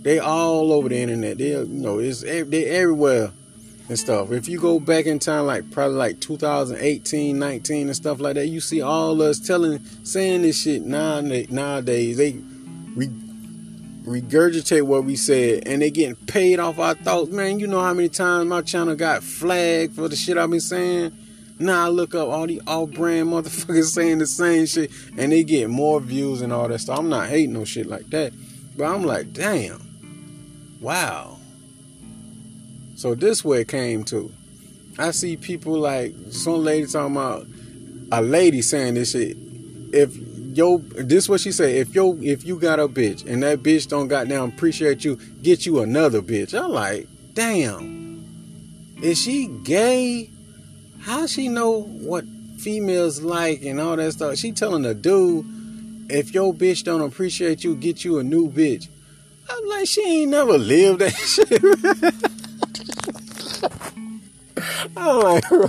They 0.00 0.18
all 0.18 0.72
over 0.72 0.88
the 0.88 0.96
internet. 0.96 1.36
They, 1.36 1.50
you 1.50 1.66
know, 1.66 1.98
it's 1.98 2.22
they 2.22 2.64
everywhere 2.64 3.30
and 3.90 3.98
stuff. 3.98 4.32
If 4.32 4.48
you 4.48 4.58
go 4.58 4.80
back 4.80 5.04
in 5.04 5.18
time, 5.18 5.44
like 5.44 5.70
probably 5.70 5.98
like 5.98 6.18
2018, 6.18 7.38
19, 7.38 7.88
and 7.88 7.96
stuff 7.96 8.20
like 8.20 8.36
that, 8.36 8.46
you 8.46 8.60
see 8.60 8.80
all 8.80 9.20
us 9.20 9.38
telling, 9.38 9.84
saying 10.02 10.42
this 10.42 10.62
shit 10.62 10.80
nowadays. 10.80 11.50
Nowadays, 11.50 12.16
they 12.16 12.38
regurgitate 14.04 14.82
what 14.82 15.04
we 15.04 15.14
said 15.14 15.64
and 15.66 15.82
they 15.82 15.90
getting 15.90 16.16
paid 16.16 16.58
off 16.58 16.78
our 16.78 16.94
thoughts. 16.94 17.30
Man, 17.30 17.60
you 17.60 17.66
know 17.66 17.80
how 17.80 17.92
many 17.92 18.08
times 18.08 18.48
my 18.48 18.62
channel 18.62 18.96
got 18.96 19.22
flagged 19.22 19.94
for 19.94 20.08
the 20.08 20.16
shit 20.16 20.38
I've 20.38 20.48
been 20.48 20.60
saying? 20.60 21.12
Now 21.60 21.84
I 21.84 21.88
look 21.88 22.14
up 22.14 22.28
all 22.28 22.46
the 22.46 22.62
all 22.66 22.86
brand 22.86 23.28
motherfuckers 23.28 23.84
saying 23.94 24.18
the 24.18 24.26
same 24.26 24.64
shit 24.64 24.90
and 25.18 25.30
they 25.30 25.44
get 25.44 25.68
more 25.68 26.00
views 26.00 26.40
and 26.40 26.52
all 26.54 26.66
that 26.68 26.78
stuff. 26.78 26.98
I'm 26.98 27.10
not 27.10 27.28
hating 27.28 27.52
no 27.52 27.66
shit 27.66 27.86
like 27.86 28.08
that. 28.10 28.32
But 28.76 28.84
I'm 28.86 29.04
like, 29.04 29.34
damn. 29.34 29.86
Wow. 30.80 31.36
So 32.96 33.14
this 33.14 33.44
way 33.44 33.60
it 33.60 33.68
came 33.68 34.04
to. 34.04 34.32
I 34.98 35.10
see 35.10 35.36
people 35.36 35.78
like 35.78 36.14
some 36.30 36.64
lady 36.64 36.86
talking 36.86 37.14
about 37.14 37.46
a 38.10 38.22
lady 38.22 38.62
saying 38.62 38.94
this 38.94 39.12
shit. 39.12 39.36
If 39.92 40.16
yo, 40.54 40.78
this 40.78 41.28
what 41.28 41.40
she 41.40 41.52
say. 41.52 41.78
If 41.78 41.94
yo, 41.94 42.16
if 42.22 42.44
you 42.44 42.58
got 42.58 42.80
a 42.80 42.88
bitch 42.88 43.26
and 43.26 43.42
that 43.42 43.62
bitch 43.62 43.88
don't 43.88 44.08
goddamn 44.08 44.48
appreciate 44.48 45.04
you, 45.04 45.16
get 45.42 45.66
you 45.66 45.80
another 45.80 46.22
bitch. 46.22 46.58
I'm 46.58 46.70
like, 46.70 47.06
damn, 47.34 48.24
is 49.02 49.20
she 49.20 49.46
gay? 49.62 50.30
How 51.00 51.26
she 51.26 51.48
know 51.48 51.82
what 51.82 52.24
females 52.58 53.20
like 53.22 53.62
and 53.62 53.80
all 53.80 53.96
that 53.96 54.12
stuff? 54.12 54.36
She 54.36 54.52
telling 54.52 54.82
the 54.82 54.94
dude, 54.94 55.46
if 56.10 56.34
your 56.34 56.52
bitch 56.52 56.84
don't 56.84 57.00
appreciate 57.00 57.64
you, 57.64 57.74
get 57.74 58.04
you 58.04 58.18
a 58.18 58.24
new 58.24 58.50
bitch. 58.50 58.88
I'm 59.48 59.68
like, 59.68 59.88
she 59.88 60.02
ain't 60.02 60.30
never 60.30 60.58
lived 60.58 61.00
that 61.00 61.12
shit. 61.14 61.62
I'm 64.96 65.20
like, 65.20 65.48
bro. 65.48 65.66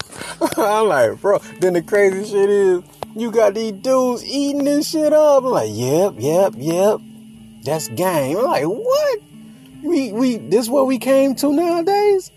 I'm 0.58 0.88
like, 0.88 1.22
bro. 1.22 1.40
Then 1.60 1.74
the 1.74 1.82
crazy 1.82 2.30
shit 2.30 2.50
is 2.50 2.84
you 3.16 3.32
got 3.32 3.54
these 3.54 3.74
dudes 3.74 4.24
eating 4.26 4.64
this 4.66 4.90
shit 4.90 5.14
up. 5.14 5.44
I'm 5.44 5.50
like, 5.52 5.70
yep, 5.72 6.16
yep, 6.18 6.54
yep. 6.58 7.00
That's 7.64 7.88
game. 7.90 8.38
I'm 8.38 8.46
like, 8.46 8.66
what? 8.66 9.20
We 9.84 10.12
we 10.12 10.38
this 10.38 10.68
what 10.70 10.88
we 10.88 11.00
came 11.00 11.36
to 11.36 11.52
nowadays. 11.52 12.32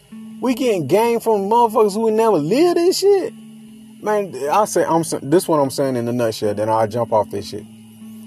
We 0.45 0.53
getting 0.53 0.87
game 0.87 1.21
from 1.21 1.49
motherfuckers 1.49 1.95
who 1.95 2.11
never 2.11 2.37
lived 2.37 2.77
this 2.77 2.99
shit. 2.99 3.33
Man, 4.03 4.37
I 4.53 4.67
say 4.67 4.85
I'm 4.85 5.03
this 5.23 5.49
what 5.49 5.57
I'm 5.57 5.71
saying 5.71 5.97
in 5.97 6.07
a 6.07 6.13
nutshell. 6.13 6.53
Then 6.53 6.69
I'll 6.69 6.87
jump 6.87 7.15
off 7.15 7.31
this 7.31 7.49
shit. 7.49 7.65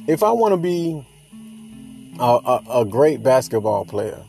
If 0.08 0.24
I 0.24 0.32
want 0.32 0.54
to 0.54 0.58
be 0.58 1.06
a, 2.20 2.24
a, 2.24 2.64
a, 2.82 2.86
great 2.86 3.22
basketball 3.22 3.86
player, 3.86 4.20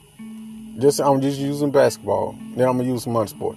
just 0.78 1.00
I'm 1.00 1.22
just 1.22 1.38
using 1.38 1.70
basketball. 1.70 2.32
Then 2.56 2.68
I'm 2.68 2.76
gonna 2.76 2.90
use 2.90 3.04
some 3.04 3.16
other 3.16 3.26
sport. 3.26 3.56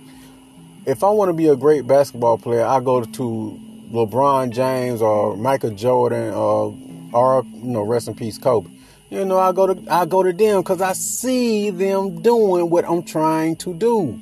If 0.85 1.03
I 1.03 1.09
want 1.09 1.27
to 1.27 1.33
be 1.33 1.47
a 1.47 1.57
great 1.57 1.85
basketball 1.85 2.37
player, 2.37 2.63
I 2.63 2.79
go 2.79 3.03
to 3.03 3.59
LeBron 3.91 4.51
James 4.51 5.01
or 5.01 5.35
Michael 5.35 5.71
Jordan 5.71 6.33
or 6.33 6.73
or 7.11 7.43
you 7.53 7.65
know 7.65 7.81
rest 7.81 8.07
in 8.07 8.15
peace 8.15 8.37
Kobe. 8.37 8.69
You 9.11 9.25
know 9.25 9.37
I 9.37 9.51
go 9.51 9.73
to 9.73 9.93
I 9.93 10.05
go 10.05 10.23
to 10.23 10.31
them 10.31 10.61
because 10.61 10.79
I 10.79 10.93
see 10.93 11.69
them 11.69 12.21
doing 12.21 12.69
what 12.69 12.85
I'm 12.85 13.03
trying 13.03 13.57
to 13.57 13.73
do. 13.73 14.21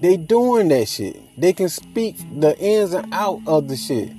They 0.00 0.16
doing 0.16 0.68
that 0.68 0.88
shit. 0.88 1.20
They 1.38 1.52
can 1.52 1.68
speak 1.68 2.16
the 2.40 2.58
ins 2.58 2.94
and 2.94 3.12
out 3.12 3.42
of 3.46 3.68
the 3.68 3.76
shit. 3.76 4.10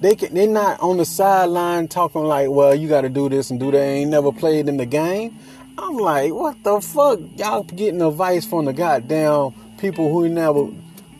They 0.00 0.14
can 0.14 0.32
they're 0.32 0.46
not 0.46 0.78
on 0.78 0.98
the 0.98 1.04
sideline 1.04 1.88
talking 1.88 2.22
like, 2.22 2.50
well, 2.50 2.72
you 2.72 2.88
gotta 2.88 3.08
do 3.08 3.28
this 3.28 3.50
and 3.50 3.58
do 3.58 3.72
that. 3.72 3.80
ain't 3.80 4.10
never 4.10 4.30
played 4.30 4.68
in 4.68 4.76
the 4.76 4.86
game. 4.86 5.36
I'm 5.76 5.96
like, 5.96 6.32
what 6.32 6.62
the 6.62 6.80
fuck? 6.80 7.18
Y'all 7.36 7.64
getting 7.64 8.02
advice 8.02 8.46
from 8.46 8.66
the 8.66 8.72
goddamn 8.72 9.54
people 9.76 10.08
who 10.12 10.28
never 10.28 10.68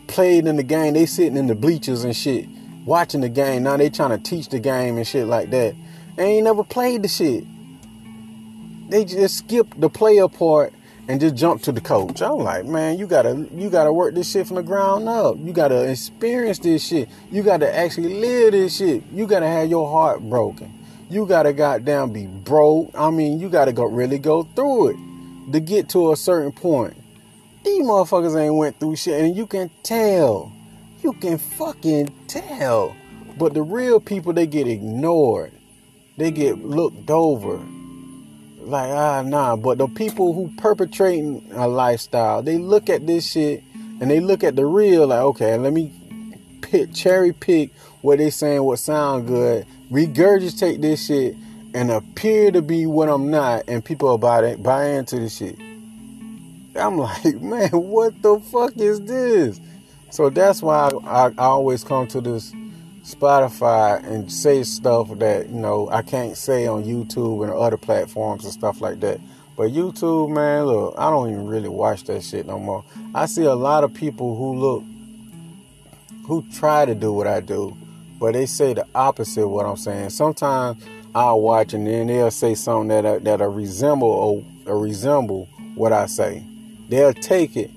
played 0.07 0.47
in 0.47 0.55
the 0.55 0.63
game. 0.63 0.93
They 0.93 1.07
sitting 1.07 1.35
in 1.35 1.47
the 1.47 1.55
bleachers 1.55 2.05
and 2.05 2.15
shit, 2.15 2.47
watching 2.85 3.19
the 3.19 3.27
game. 3.27 3.63
Now 3.63 3.75
they 3.75 3.89
trying 3.89 4.11
to 4.11 4.17
teach 4.17 4.47
the 4.47 4.59
game 4.61 4.95
and 4.95 5.05
shit 5.05 5.27
like 5.27 5.49
that. 5.49 5.75
They 6.15 6.23
ain't 6.23 6.45
never 6.45 6.63
played 6.63 7.03
the 7.03 7.09
shit. 7.09 7.43
They 8.89 9.05
just 9.05 9.37
skip 9.39 9.67
the 9.77 9.89
player 9.89 10.27
part 10.27 10.73
and 11.07 11.19
just 11.19 11.35
jump 11.35 11.61
to 11.63 11.71
the 11.71 11.81
coach. 11.81 12.21
I'm 12.21 12.39
like, 12.39 12.65
man, 12.65 12.97
you 12.97 13.07
gotta 13.07 13.47
you 13.53 13.69
gotta 13.69 13.91
work 13.91 14.15
this 14.15 14.31
shit 14.31 14.47
from 14.47 14.55
the 14.55 14.63
ground 14.63 15.07
up. 15.07 15.37
You 15.39 15.53
gotta 15.53 15.89
experience 15.89 16.59
this 16.59 16.85
shit. 16.85 17.09
You 17.31 17.43
gotta 17.43 17.73
actually 17.73 18.19
live 18.19 18.53
this 18.53 18.77
shit. 18.77 19.03
You 19.11 19.27
gotta 19.27 19.47
have 19.47 19.69
your 19.69 19.89
heart 19.89 20.21
broken. 20.21 20.73
You 21.09 21.25
gotta 21.25 21.53
goddamn 21.53 22.11
be 22.11 22.27
broke. 22.27 22.91
I 22.95 23.09
mean, 23.09 23.39
you 23.39 23.49
gotta 23.49 23.73
go 23.73 23.85
really 23.85 24.19
go 24.19 24.43
through 24.43 24.89
it 24.89 25.51
to 25.51 25.59
get 25.59 25.89
to 25.89 26.11
a 26.11 26.15
certain 26.15 26.51
point. 26.51 26.95
These 27.63 27.83
motherfuckers 27.83 28.39
ain't 28.39 28.55
went 28.55 28.79
through 28.79 28.95
shit, 28.95 29.21
and 29.21 29.35
you 29.35 29.47
can 29.47 29.69
tell. 29.83 30.51
You 31.03 31.13
can 31.13 31.37
fucking 31.37 32.13
tell. 32.27 32.95
But 33.37 33.53
the 33.53 33.61
real 33.61 33.99
people, 33.99 34.33
they 34.33 34.47
get 34.47 34.67
ignored 34.67 35.51
they 36.17 36.31
get 36.31 36.57
looked 36.65 37.11
over. 37.11 37.63
Like, 38.67 38.89
ah, 38.91 39.21
nah. 39.21 39.55
But 39.55 39.77
the 39.77 39.87
people 39.87 40.33
who 40.33 40.51
perpetrating 40.57 41.49
a 41.53 41.67
lifestyle, 41.67 42.41
they 42.41 42.57
look 42.57 42.89
at 42.89 43.07
this 43.07 43.31
shit 43.31 43.63
and 43.99 44.11
they 44.11 44.19
look 44.19 44.43
at 44.43 44.55
the 44.55 44.65
real, 44.65 45.07
like, 45.07 45.21
okay, 45.21 45.57
let 45.57 45.73
me 45.73 45.91
pick, 46.61 46.93
cherry 46.93 47.33
pick 47.33 47.73
what 48.01 48.19
they 48.19 48.29
saying, 48.29 48.63
what 48.63 48.79
sound 48.79 49.27
good, 49.27 49.65
regurgitate 49.91 50.81
this 50.81 51.05
shit, 51.05 51.35
and 51.73 51.91
appear 51.91 52.51
to 52.51 52.61
be 52.61 52.85
what 52.85 53.09
I'm 53.09 53.31
not, 53.31 53.63
and 53.67 53.83
people 53.83 54.13
about 54.13 54.43
it 54.43 54.61
buy 54.61 54.87
into 54.89 55.19
the 55.19 55.29
shit. 55.29 55.57
I'm 56.75 56.97
like, 56.97 57.41
man, 57.41 57.69
what 57.69 58.21
the 58.21 58.39
fuck 58.39 58.77
is 58.77 59.01
this? 59.01 59.59
So 60.09 60.29
that's 60.29 60.61
why 60.61 60.89
I, 61.05 61.27
I 61.27 61.45
always 61.45 61.83
come 61.83 62.07
to 62.07 62.21
this 62.21 62.53
Spotify 63.07 64.03
and 64.03 64.29
say 64.29 64.63
stuff 64.63 65.07
that, 65.19 65.47
you 65.47 65.55
know, 65.55 65.89
I 65.89 66.01
can't 66.01 66.35
say 66.35 66.67
on 66.67 66.83
YouTube 66.83 67.43
and 67.43 67.53
other 67.53 67.77
platforms 67.77 68.43
and 68.43 68.51
stuff 68.51 68.81
like 68.81 68.99
that. 68.99 69.21
But 69.55 69.71
YouTube, 69.71 70.29
man, 70.29 70.65
look, 70.65 70.93
I 70.97 71.09
don't 71.09 71.29
even 71.31 71.47
really 71.47 71.69
watch 71.69 72.03
that 72.03 72.21
shit 72.21 72.45
no 72.45 72.59
more. 72.59 72.83
I 73.15 73.25
see 73.25 73.43
a 73.43 73.55
lot 73.55 73.85
of 73.85 73.93
people 73.93 74.35
who 74.35 74.55
look, 74.55 74.83
who 76.25 76.45
try 76.51 76.85
to 76.85 76.93
do 76.93 77.13
what 77.13 77.27
I 77.27 77.39
do, 77.39 77.77
but 78.19 78.33
they 78.33 78.45
say 78.45 78.73
the 78.73 78.85
opposite 78.93 79.43
of 79.43 79.51
what 79.51 79.65
I'm 79.65 79.77
saying. 79.77 80.09
Sometimes 80.09 80.83
I'll 81.15 81.39
watch 81.39 81.73
and 81.73 81.87
then 81.87 82.07
they'll 82.07 82.29
say 82.29 82.55
something 82.55 82.89
that 82.89 83.23
that 83.23 83.39
resemble 83.39 84.09
or, 84.09 84.43
or 84.65 84.79
resemble 84.79 85.47
what 85.75 85.93
I 85.93 86.07
say. 86.07 86.45
They'll 86.89 87.13
take 87.13 87.55
it, 87.55 87.71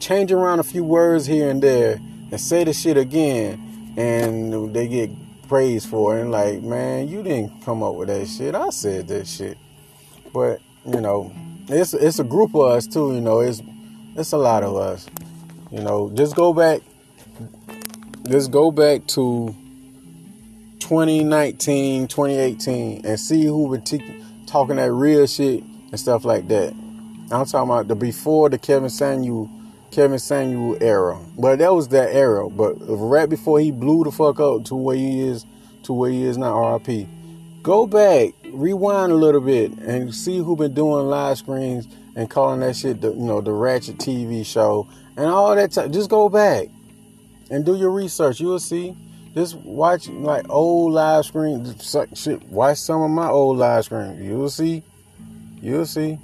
change 0.00 0.32
around 0.32 0.60
a 0.60 0.64
few 0.64 0.84
words 0.84 1.26
here 1.26 1.50
and 1.50 1.62
there, 1.62 2.00
and 2.30 2.40
say 2.40 2.64
the 2.64 2.72
shit 2.72 2.96
again, 2.96 3.63
and 3.96 4.74
they 4.74 4.88
get 4.88 5.10
praised 5.48 5.88
for 5.88 6.16
it. 6.16 6.22
And 6.22 6.30
like, 6.30 6.62
man, 6.62 7.08
you 7.08 7.22
didn't 7.22 7.62
come 7.62 7.82
up 7.82 7.94
with 7.94 8.08
that 8.08 8.26
shit. 8.26 8.54
I 8.54 8.70
said 8.70 9.08
that 9.08 9.26
shit. 9.26 9.58
But 10.32 10.60
you 10.84 11.00
know, 11.00 11.32
it's 11.68 11.94
it's 11.94 12.18
a 12.18 12.24
group 12.24 12.54
of 12.54 12.62
us 12.62 12.86
too. 12.86 13.14
You 13.14 13.20
know, 13.20 13.40
it's 13.40 13.62
it's 14.16 14.32
a 14.32 14.38
lot 14.38 14.62
of 14.62 14.76
us. 14.76 15.06
You 15.70 15.80
know, 15.80 16.10
just 16.14 16.34
go 16.36 16.52
back. 16.52 16.80
Just 18.28 18.50
go 18.50 18.70
back 18.70 19.06
to 19.08 19.54
2019, 20.80 22.08
2018, 22.08 23.04
and 23.04 23.20
see 23.20 23.44
who 23.44 23.78
t- 23.80 24.24
talking 24.46 24.76
that 24.76 24.92
real 24.92 25.26
shit 25.26 25.62
and 25.62 26.00
stuff 26.00 26.24
like 26.24 26.48
that. 26.48 26.72
I'm 27.30 27.44
talking 27.46 27.70
about 27.70 27.88
the 27.88 27.94
before 27.94 28.48
the 28.48 28.58
Kevin 28.58 28.90
Samuel 28.90 29.50
Kevin 29.94 30.18
Samuel 30.18 30.76
era. 30.80 31.18
But 31.38 31.60
that 31.60 31.72
was 31.72 31.88
that 31.88 32.12
era. 32.12 32.50
But 32.50 32.74
right 32.80 33.28
before 33.28 33.60
he 33.60 33.70
blew 33.70 34.02
the 34.02 34.10
fuck 34.10 34.40
up 34.40 34.64
to 34.64 34.74
where 34.74 34.96
he 34.96 35.20
is, 35.20 35.46
to 35.84 35.92
where 35.92 36.10
he 36.10 36.24
is 36.24 36.36
now, 36.36 36.74
RIP. 36.74 37.06
Go 37.62 37.86
back, 37.86 38.34
rewind 38.52 39.12
a 39.12 39.14
little 39.14 39.40
bit, 39.40 39.70
and 39.78 40.12
see 40.12 40.38
who 40.38 40.56
been 40.56 40.74
doing 40.74 41.06
live 41.06 41.38
screens 41.38 41.86
and 42.16 42.28
calling 42.28 42.60
that 42.60 42.74
shit, 42.74 43.00
the, 43.00 43.12
you 43.12 43.24
know, 43.24 43.40
the 43.40 43.52
Ratchet 43.52 43.98
TV 43.98 44.44
show 44.44 44.88
and 45.16 45.26
all 45.26 45.54
that. 45.54 45.70
T- 45.70 45.88
just 45.88 46.10
go 46.10 46.28
back 46.28 46.68
and 47.50 47.64
do 47.64 47.76
your 47.76 47.90
research. 47.90 48.40
You'll 48.40 48.58
see. 48.58 48.96
Just 49.32 49.54
watch 49.58 50.08
like 50.08 50.48
old 50.48 50.92
live 50.92 51.24
screen 51.24 51.72
shit. 52.14 52.42
Watch 52.48 52.78
some 52.78 53.00
of 53.00 53.10
my 53.10 53.28
old 53.28 53.58
live 53.58 53.84
screens. 53.84 54.20
You'll 54.20 54.50
see. 54.50 54.82
You'll 55.62 55.86
see. 55.86 56.18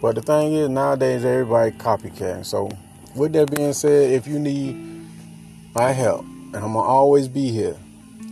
But 0.00 0.14
the 0.14 0.22
thing 0.22 0.52
is, 0.52 0.68
nowadays 0.68 1.24
everybody 1.24 1.72
copycatting. 1.72 2.44
So 2.44 2.70
with 3.14 3.32
that 3.32 3.50
being 3.54 3.72
said, 3.72 4.12
if 4.12 4.26
you 4.26 4.38
need 4.38 4.76
my 5.74 5.92
help, 5.92 6.22
and 6.22 6.56
I'm 6.56 6.72
gonna 6.72 6.80
always 6.80 7.28
be 7.28 7.50
here 7.50 7.76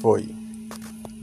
for 0.00 0.18
you, 0.18 0.34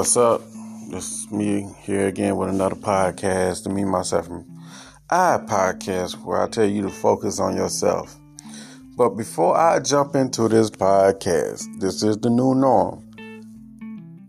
What's 0.04 0.18
up? 0.18 0.42
This 0.90 1.10
is 1.10 1.32
me 1.32 1.66
here 1.80 2.08
again 2.08 2.36
with 2.36 2.50
another 2.50 2.76
podcast, 2.76 3.64
the 3.64 3.70
Me, 3.70 3.86
Myself, 3.86 4.28
and 4.28 4.46
I 5.10 5.40
podcast, 5.48 6.22
where 6.26 6.42
I 6.42 6.50
tell 6.50 6.66
you 6.66 6.82
to 6.82 6.90
focus 6.90 7.40
on 7.40 7.56
yourself. 7.56 8.14
But 8.98 9.12
before 9.12 9.56
I 9.56 9.80
jump 9.80 10.14
into 10.14 10.50
this 10.50 10.70
podcast, 10.70 11.80
this 11.80 12.04
is 12.04 12.18
the 12.18 12.30
new 12.30 12.54
norm. 12.54 13.10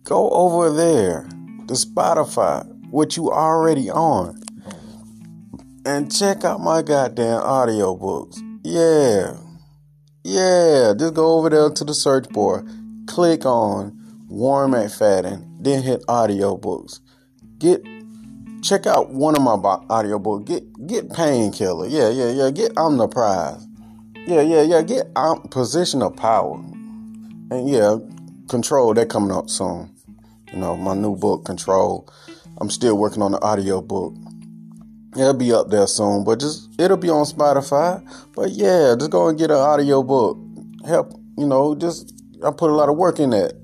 Go 0.04 0.30
over 0.30 0.70
there 0.70 1.26
to 1.66 1.74
Spotify, 1.74 2.64
which 2.92 3.16
you 3.16 3.32
already 3.32 3.90
on, 3.90 4.40
and 5.84 6.14
check 6.16 6.44
out 6.44 6.60
my 6.60 6.82
goddamn 6.82 7.40
audiobooks. 7.40 8.38
Yeah. 8.62 9.38
Yeah. 10.22 10.94
Just 10.96 11.14
go 11.14 11.36
over 11.36 11.50
there 11.50 11.68
to 11.68 11.84
the 11.84 11.94
search 11.94 12.28
bar, 12.28 12.64
click 13.08 13.44
on 13.44 14.00
Warren 14.28 14.70
McFadden, 14.70 15.53
then 15.64 15.82
hit 15.82 16.02
audiobooks. 16.06 17.00
Get 17.58 17.84
check 18.62 18.86
out 18.86 19.10
one 19.10 19.36
of 19.36 19.42
my 19.42 19.56
audiobooks. 19.56 20.46
Get 20.46 20.86
get 20.86 21.12
painkiller. 21.12 21.86
Yeah, 21.86 22.10
yeah, 22.10 22.30
yeah. 22.30 22.50
Get 22.50 22.72
I'm 22.76 22.96
the 22.96 23.08
prize. 23.08 23.66
Yeah, 24.26 24.40
yeah, 24.40 24.62
yeah. 24.62 24.82
Get 24.82 25.10
um, 25.16 25.42
position 25.50 26.02
of 26.02 26.16
power. 26.16 26.56
And 27.50 27.68
yeah, 27.68 27.98
control 28.48 28.94
that 28.94 29.08
coming 29.08 29.32
up 29.32 29.50
soon. 29.50 29.94
You 30.52 30.58
know, 30.60 30.76
my 30.76 30.94
new 30.94 31.16
book, 31.16 31.44
Control. 31.44 32.08
I'm 32.58 32.70
still 32.70 32.96
working 32.96 33.22
on 33.22 33.32
the 33.32 33.40
audio 33.42 33.82
book. 33.82 34.14
It'll 35.16 35.34
be 35.34 35.52
up 35.52 35.68
there 35.70 35.86
soon, 35.86 36.24
but 36.24 36.40
just 36.40 36.68
it'll 36.80 36.96
be 36.96 37.10
on 37.10 37.24
Spotify. 37.24 38.02
But 38.34 38.50
yeah, 38.50 38.94
just 38.98 39.10
go 39.10 39.28
and 39.28 39.38
get 39.38 39.50
an 39.50 39.56
audio 39.56 40.02
book. 40.02 40.38
Help, 40.86 41.12
you 41.36 41.46
know, 41.46 41.74
just 41.74 42.12
I 42.44 42.50
put 42.50 42.70
a 42.70 42.74
lot 42.74 42.88
of 42.88 42.96
work 42.96 43.18
in 43.18 43.30
that. 43.30 43.54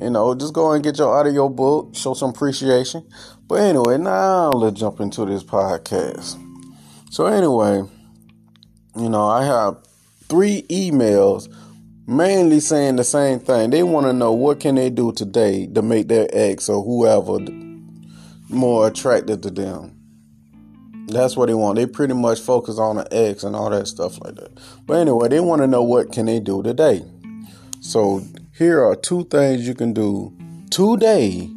You 0.00 0.10
know, 0.10 0.34
just 0.34 0.52
go 0.52 0.72
and 0.72 0.84
get 0.84 0.98
your 0.98 1.14
audio 1.14 1.48
book, 1.48 1.94
show 1.94 2.14
some 2.14 2.30
appreciation. 2.30 3.08
But 3.48 3.60
anyway, 3.60 3.96
now 3.96 4.50
let's 4.50 4.78
jump 4.78 5.00
into 5.00 5.24
this 5.24 5.42
podcast. 5.42 6.42
So 7.10 7.26
anyway, 7.26 7.82
you 8.96 9.08
know, 9.08 9.26
I 9.26 9.44
have 9.44 9.78
three 10.28 10.62
emails 10.68 11.48
mainly 12.06 12.60
saying 12.60 12.96
the 12.96 13.04
same 13.04 13.38
thing. 13.40 13.70
They 13.70 13.82
want 13.82 14.06
to 14.06 14.12
know 14.12 14.32
what 14.32 14.60
can 14.60 14.74
they 14.74 14.90
do 14.90 15.12
today 15.12 15.66
to 15.68 15.82
make 15.82 16.08
their 16.08 16.28
ex 16.32 16.68
or 16.68 16.82
whoever 16.82 17.38
more 18.48 18.86
attractive 18.86 19.40
to 19.42 19.50
them. 19.50 19.92
That's 21.08 21.36
what 21.36 21.46
they 21.46 21.54
want. 21.54 21.76
They 21.76 21.86
pretty 21.86 22.14
much 22.14 22.40
focus 22.40 22.78
on 22.78 22.96
the 22.96 23.08
ex 23.12 23.44
and 23.44 23.54
all 23.54 23.70
that 23.70 23.86
stuff 23.86 24.20
like 24.20 24.34
that. 24.34 24.58
But 24.86 24.94
anyway, 24.94 25.28
they 25.28 25.40
want 25.40 25.62
to 25.62 25.66
know 25.66 25.82
what 25.82 26.12
can 26.12 26.26
they 26.26 26.40
do 26.40 26.62
today. 26.62 27.02
So 27.80 28.22
here 28.56 28.82
are 28.82 28.96
two 28.96 29.22
things 29.24 29.68
you 29.68 29.74
can 29.74 29.92
do 29.92 30.32
today 30.70 31.50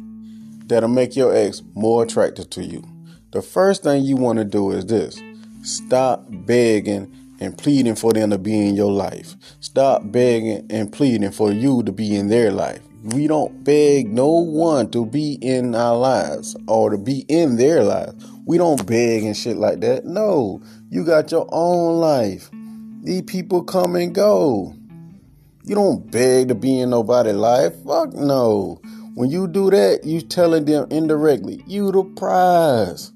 that'll 0.66 0.86
make 0.86 1.16
your 1.16 1.34
ex 1.34 1.62
more 1.72 2.02
attractive 2.02 2.50
to 2.50 2.62
you. 2.62 2.84
The 3.32 3.40
first 3.40 3.82
thing 3.82 4.04
you 4.04 4.16
want 4.16 4.38
to 4.38 4.44
do 4.44 4.70
is 4.70 4.84
this. 4.84 5.18
Stop 5.62 6.26
begging 6.28 7.10
and 7.40 7.56
pleading 7.56 7.94
for 7.94 8.12
them 8.12 8.28
to 8.28 8.38
be 8.38 8.68
in 8.68 8.74
your 8.74 8.92
life. 8.92 9.34
Stop 9.60 10.02
begging 10.12 10.66
and 10.68 10.92
pleading 10.92 11.30
for 11.30 11.50
you 11.50 11.82
to 11.84 11.92
be 11.92 12.14
in 12.14 12.28
their 12.28 12.52
life. 12.52 12.80
We 13.02 13.26
don't 13.28 13.64
beg 13.64 14.12
no 14.12 14.28
one 14.28 14.90
to 14.90 15.06
be 15.06 15.38
in 15.40 15.74
our 15.74 15.96
lives 15.96 16.54
or 16.68 16.90
to 16.90 16.98
be 16.98 17.24
in 17.28 17.56
their 17.56 17.82
lives. 17.82 18.26
We 18.44 18.58
don't 18.58 18.86
beg 18.86 19.22
and 19.22 19.34
shit 19.34 19.56
like 19.56 19.80
that. 19.80 20.04
No, 20.04 20.60
you 20.90 21.06
got 21.06 21.30
your 21.30 21.48
own 21.50 21.98
life. 21.98 22.50
These 23.02 23.22
people 23.22 23.62
come 23.62 23.96
and 23.96 24.14
go. 24.14 24.76
You 25.70 25.76
don't 25.76 26.10
beg 26.10 26.48
to 26.48 26.56
be 26.56 26.80
in 26.80 26.90
nobody's 26.90 27.36
life. 27.36 27.72
Fuck 27.86 28.12
no. 28.14 28.80
When 29.14 29.30
you 29.30 29.46
do 29.46 29.70
that, 29.70 30.00
you 30.02 30.20
telling 30.20 30.64
them 30.64 30.88
indirectly, 30.90 31.62
you 31.64 31.92
the 31.92 32.02
prize. 32.02 33.12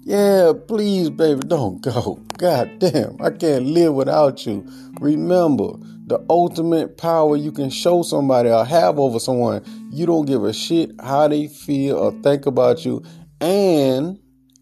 Yeah, 0.00 0.54
please, 0.66 1.10
baby, 1.10 1.42
don't 1.46 1.82
go. 1.82 2.14
God 2.38 2.78
damn, 2.78 3.20
I 3.20 3.28
can't 3.28 3.66
live 3.66 3.92
without 3.92 4.46
you. 4.46 4.66
Remember, 4.98 5.74
the 6.06 6.24
ultimate 6.30 6.96
power 6.96 7.36
you 7.36 7.52
can 7.52 7.68
show 7.68 8.02
somebody 8.02 8.48
or 8.48 8.64
have 8.64 8.98
over 8.98 9.20
someone, 9.20 9.62
you 9.92 10.06
don't 10.06 10.24
give 10.24 10.44
a 10.44 10.54
shit 10.54 10.92
how 11.02 11.28
they 11.28 11.48
feel 11.48 11.98
or 11.98 12.12
think 12.22 12.46
about 12.46 12.86
you, 12.86 13.04
and 13.42 14.18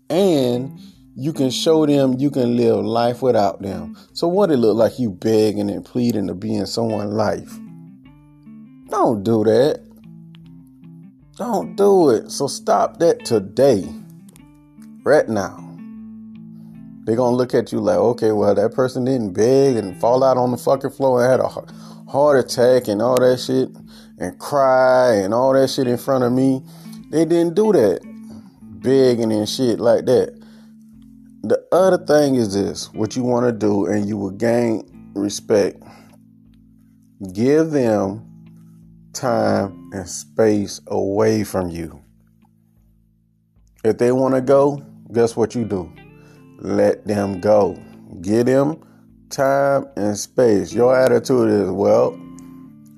and 0.09 0.81
you 1.15 1.33
can 1.33 1.51
show 1.51 1.87
them 1.87 2.15
you 2.19 2.31
can 2.31 2.57
live 2.57 2.85
life 2.85 3.23
without 3.23 3.61
them. 3.61 3.97
So 4.13 4.29
what 4.29 4.51
it 4.51 4.57
look 4.57 4.77
like 4.77 4.99
you 4.99 5.11
begging 5.11 5.71
and 5.71 5.85
pleading 5.85 6.27
to 6.29 6.35
be 6.35 6.55
in 6.55 6.67
someone's 6.67 7.13
life? 7.13 7.53
Don't 8.89 9.23
do 9.23 9.45
that. 9.45 9.83
Don't 11.37 11.77
do 11.77 12.11
it. 12.11 12.31
So 12.31 12.47
stop 12.47 12.99
that 12.99 13.25
today 13.25 13.85
right 15.05 15.29
now. 15.29 15.67
They're 17.05 17.17
gonna 17.17 17.37
look 17.37 17.55
at 17.55 17.73
you 17.73 17.81
like, 17.81 17.97
okay, 17.97 18.33
well, 18.33 18.55
that 18.55 18.73
person 18.73 19.05
didn't 19.05 19.33
beg 19.33 19.77
and 19.77 19.99
fall 20.01 20.23
out 20.23 20.37
on 20.37 20.51
the 20.51 20.59
fucking 20.59 20.91
floor 20.91 21.23
and 21.23 21.31
had 21.31 21.41
a 21.41 21.49
heart 22.11 22.39
attack 22.39 22.89
and 22.89 23.01
all 23.01 23.19
that 23.19 23.41
shit 23.41 23.71
and 24.19 24.39
cry 24.39 25.15
and 25.15 25.33
all 25.33 25.53
that 25.55 25.71
shit 25.71 25.89
in 25.89 25.99
front 25.99 26.25
of 26.25 26.33
me. 26.33 26.63
They 27.11 27.25
didn't 27.25 27.55
do 27.55 27.73
that. 27.73 28.01
Begging 28.63 29.33
and 29.33 29.49
shit 29.49 29.81
like 29.81 30.05
that. 30.07 30.40
The 31.43 31.65
other 31.73 31.99
thing 31.99 32.35
is 32.35 32.53
this 32.55 32.93
what 32.93 33.17
you 33.17 33.23
want 33.23 33.47
to 33.47 33.53
do, 33.53 33.87
and 33.87 34.07
you 34.07 34.17
will 34.17 34.31
gain 34.31 35.11
respect. 35.15 35.83
Give 37.33 37.71
them 37.71 38.27
time 39.13 39.91
and 39.93 40.09
space 40.09 40.81
away 40.87 41.45
from 41.45 41.71
you. 41.71 42.03
If 43.85 43.99
they 43.99 44.13
want 44.13 44.35
to 44.35 44.43
go, 44.43 44.85
guess 45.13 45.37
what 45.37 45.55
you 45.55 45.65
do? 45.65 45.91
Let 46.59 47.07
them 47.07 47.41
go. 47.41 47.79
Give 48.21 48.45
them 48.45 48.83
time 49.31 49.87
and 49.97 50.19
space. 50.19 50.75
Your 50.75 50.95
attitude 50.95 51.49
is, 51.49 51.71
well, 51.71 52.13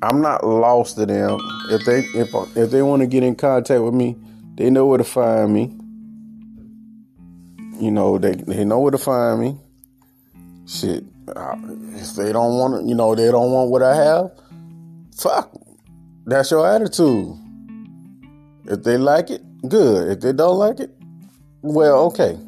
I'm 0.03 0.21
not 0.21 0.45
lost 0.45 0.97
to 0.97 1.07
them. 1.07 1.39
If 1.71 1.85
they 1.85 2.01
if 2.19 2.35
if 2.57 2.71
they 2.73 2.83
want 2.83 3.01
to 3.01 3.07
get 3.07 3.23
in 3.23 3.37
contact 3.37 3.81
with 3.83 3.95
me, 3.95 4.17
they 4.57 4.69
know 4.69 4.87
where 4.87 4.99
to 4.99 5.05
find 5.05 5.55
me. 5.55 5.79
You 7.83 7.91
know, 7.91 8.17
they 8.17 8.37
they 8.37 8.65
know 8.65 8.79
where 8.79 8.93
to 8.93 8.97
find 8.97 9.41
me. 9.41 9.59
Shit, 10.69 11.03
if 11.27 12.15
they 12.15 12.33
don't 12.33 12.57
want, 12.57 12.87
you 12.87 12.95
know, 12.95 13.17
they 13.17 13.29
don't 13.29 13.51
want 13.51 13.71
what 13.71 13.83
I 13.83 13.97
have. 13.97 14.31
Fuck, 15.17 15.53
that's 16.25 16.53
your 16.53 16.65
attitude. 16.65 17.37
If 18.67 18.85
they 18.85 18.99
like 18.99 19.31
it, 19.31 19.43
good. 19.69 20.13
If 20.13 20.21
they 20.21 20.33
don't 20.33 20.59
like 20.59 20.79
it, 20.79 20.95
well, 21.63 22.05
okay. 22.05 22.39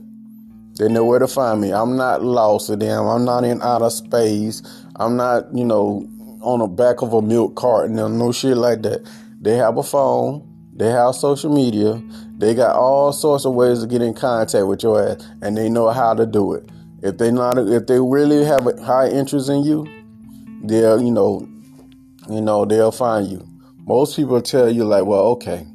They 0.79 0.87
know 0.87 1.05
where 1.05 1.18
to 1.18 1.27
find 1.27 1.61
me. 1.61 1.73
I'm 1.73 1.97
not 1.97 2.23
lost 2.23 2.68
to 2.68 2.77
them. 2.77 3.05
I'm 3.05 3.25
not 3.25 3.42
in 3.42 3.61
outer 3.61 3.90
space. 3.90 4.62
I'm 4.94 5.16
not, 5.16 5.53
you 5.53 5.64
know, 5.64 6.09
on 6.42 6.61
the 6.61 6.68
back 6.68 7.03
of 7.03 7.12
a 7.12 7.20
milk 7.20 7.57
carton 7.57 7.99
or 7.99 8.09
no 8.09 8.31
shit 8.31 8.57
like 8.57 8.83
that. 8.83 9.05
They 9.40 9.57
have 9.57 9.79
a 9.79 9.83
phone. 9.83 10.54
They 10.77 10.91
have 10.91 11.15
social 11.15 11.55
media. 11.55 12.03
They 12.37 12.55
got 12.55 12.75
all 12.77 13.13
sorts 13.13 13.45
of 13.45 13.55
ways 13.55 13.81
to 13.81 13.87
get 13.87 14.03
in 14.03 14.15
contact 14.15 14.67
with 14.67 14.83
your 14.83 15.01
ass, 15.03 15.27
and 15.41 15.57
they 15.57 15.69
know 15.69 15.91
how 15.91 16.15
to 16.15 16.27
do 16.27 16.55
it. 16.55 16.69
If 17.03 17.19
they 17.19 17.31
not, 17.31 17.59
if 17.59 17.87
they 17.87 18.01
really 18.01 18.45
have 18.45 18.67
a 18.67 18.83
high 18.83 19.09
interest 19.09 19.49
in 19.49 19.63
you, 19.63 19.87
they'll, 20.65 21.01
you 21.01 21.13
know, 21.13 21.49
you 22.29 22.41
know, 22.41 22.65
they'll 22.65 22.91
find 22.91 23.27
you. 23.29 23.47
Most 23.87 24.17
people 24.17 24.41
tell 24.43 24.71
you 24.71 24.85
like, 24.85 25.05
well, 25.05 25.21
okay, 25.29 25.67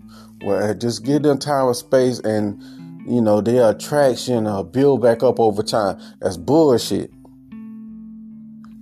well, 0.44 0.74
just 0.74 1.06
give 1.06 1.24
them 1.24 1.38
time 1.38 1.68
and 1.68 1.76
space 1.76 2.20
and 2.20 2.62
you 3.10 3.22
know, 3.22 3.42
their 3.42 3.72
attraction 3.72 4.46
uh, 4.46 4.62
build 4.62 5.02
back 5.02 5.24
up 5.24 5.40
over 5.40 5.64
time. 5.64 6.00
That's 6.20 6.38
bullshit. 6.38 7.12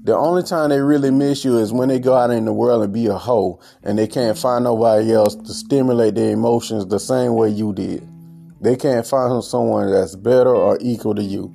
The 0.07 0.15
only 0.15 0.41
time 0.41 0.69
they 0.69 0.79
really 0.79 1.11
miss 1.11 1.43
you 1.43 1.57
is 1.57 1.73
when 1.73 1.89
they 1.89 1.99
go 1.99 2.15
out 2.15 2.31
in 2.31 2.45
the 2.45 2.53
world 2.53 2.81
and 2.81 2.93
be 2.93 3.07
a 3.07 3.17
hoe 3.17 3.59
and 3.83 3.99
they 3.99 4.07
can't 4.07 4.37
find 4.37 4.63
nobody 4.63 5.11
else 5.11 5.35
to 5.35 5.53
stimulate 5.53 6.15
their 6.15 6.31
emotions 6.31 6.85
the 6.85 6.97
same 6.97 7.33
way 7.33 7.49
you 7.49 7.73
did. 7.73 8.07
They 8.61 8.77
can't 8.77 9.05
find 9.05 9.43
someone 9.43 9.91
that's 9.91 10.15
better 10.15 10.55
or 10.55 10.77
equal 10.79 11.13
to 11.15 11.21
you. 11.21 11.53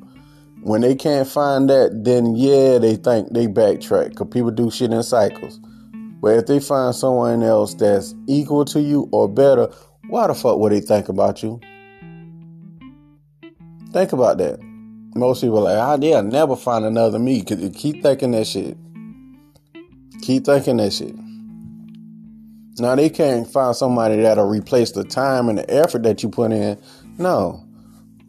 When 0.64 0.82
they 0.82 0.94
can't 0.96 1.26
find 1.26 1.70
that, 1.70 2.04
then 2.04 2.36
yeah, 2.36 2.76
they 2.76 2.96
think 2.96 3.32
they 3.32 3.46
backtrack 3.46 4.10
because 4.10 4.28
people 4.30 4.50
do 4.50 4.70
shit 4.70 4.92
in 4.92 5.02
cycles. 5.02 5.58
But 6.20 6.36
if 6.36 6.46
they 6.46 6.60
find 6.60 6.94
someone 6.94 7.42
else 7.42 7.72
that's 7.72 8.14
equal 8.28 8.66
to 8.66 8.82
you 8.82 9.08
or 9.12 9.30
better, 9.30 9.68
why 10.08 10.26
the 10.26 10.34
fuck 10.34 10.58
would 10.58 10.72
they 10.72 10.82
think 10.82 11.08
about 11.08 11.42
you? 11.42 11.58
Think 13.94 14.12
about 14.12 14.36
that. 14.36 14.62
Most 15.14 15.42
people 15.42 15.61
like, 15.61 15.77
oh, 15.77 15.96
they'll 15.98 16.22
never 16.22 16.57
find 16.57 16.85
another 16.85 17.18
me. 17.18 17.42
Cause 17.42 17.59
you 17.59 17.70
Keep 17.70 18.03
thinking 18.03 18.31
that 18.33 18.46
shit. 18.46 18.77
Keep 20.22 20.46
thinking 20.46 20.79
that 20.79 20.92
shit. 20.92 21.14
Now 22.79 22.94
they 22.94 23.11
can't 23.11 23.46
find 23.46 23.77
somebody 23.77 24.22
that'll 24.22 24.48
replace 24.48 24.92
the 24.92 25.05
time 25.05 25.48
and 25.48 25.59
the 25.59 25.70
effort 25.70 26.03
that 26.05 26.22
you 26.22 26.31
put 26.31 26.53
in. 26.53 26.81
No. 27.18 27.62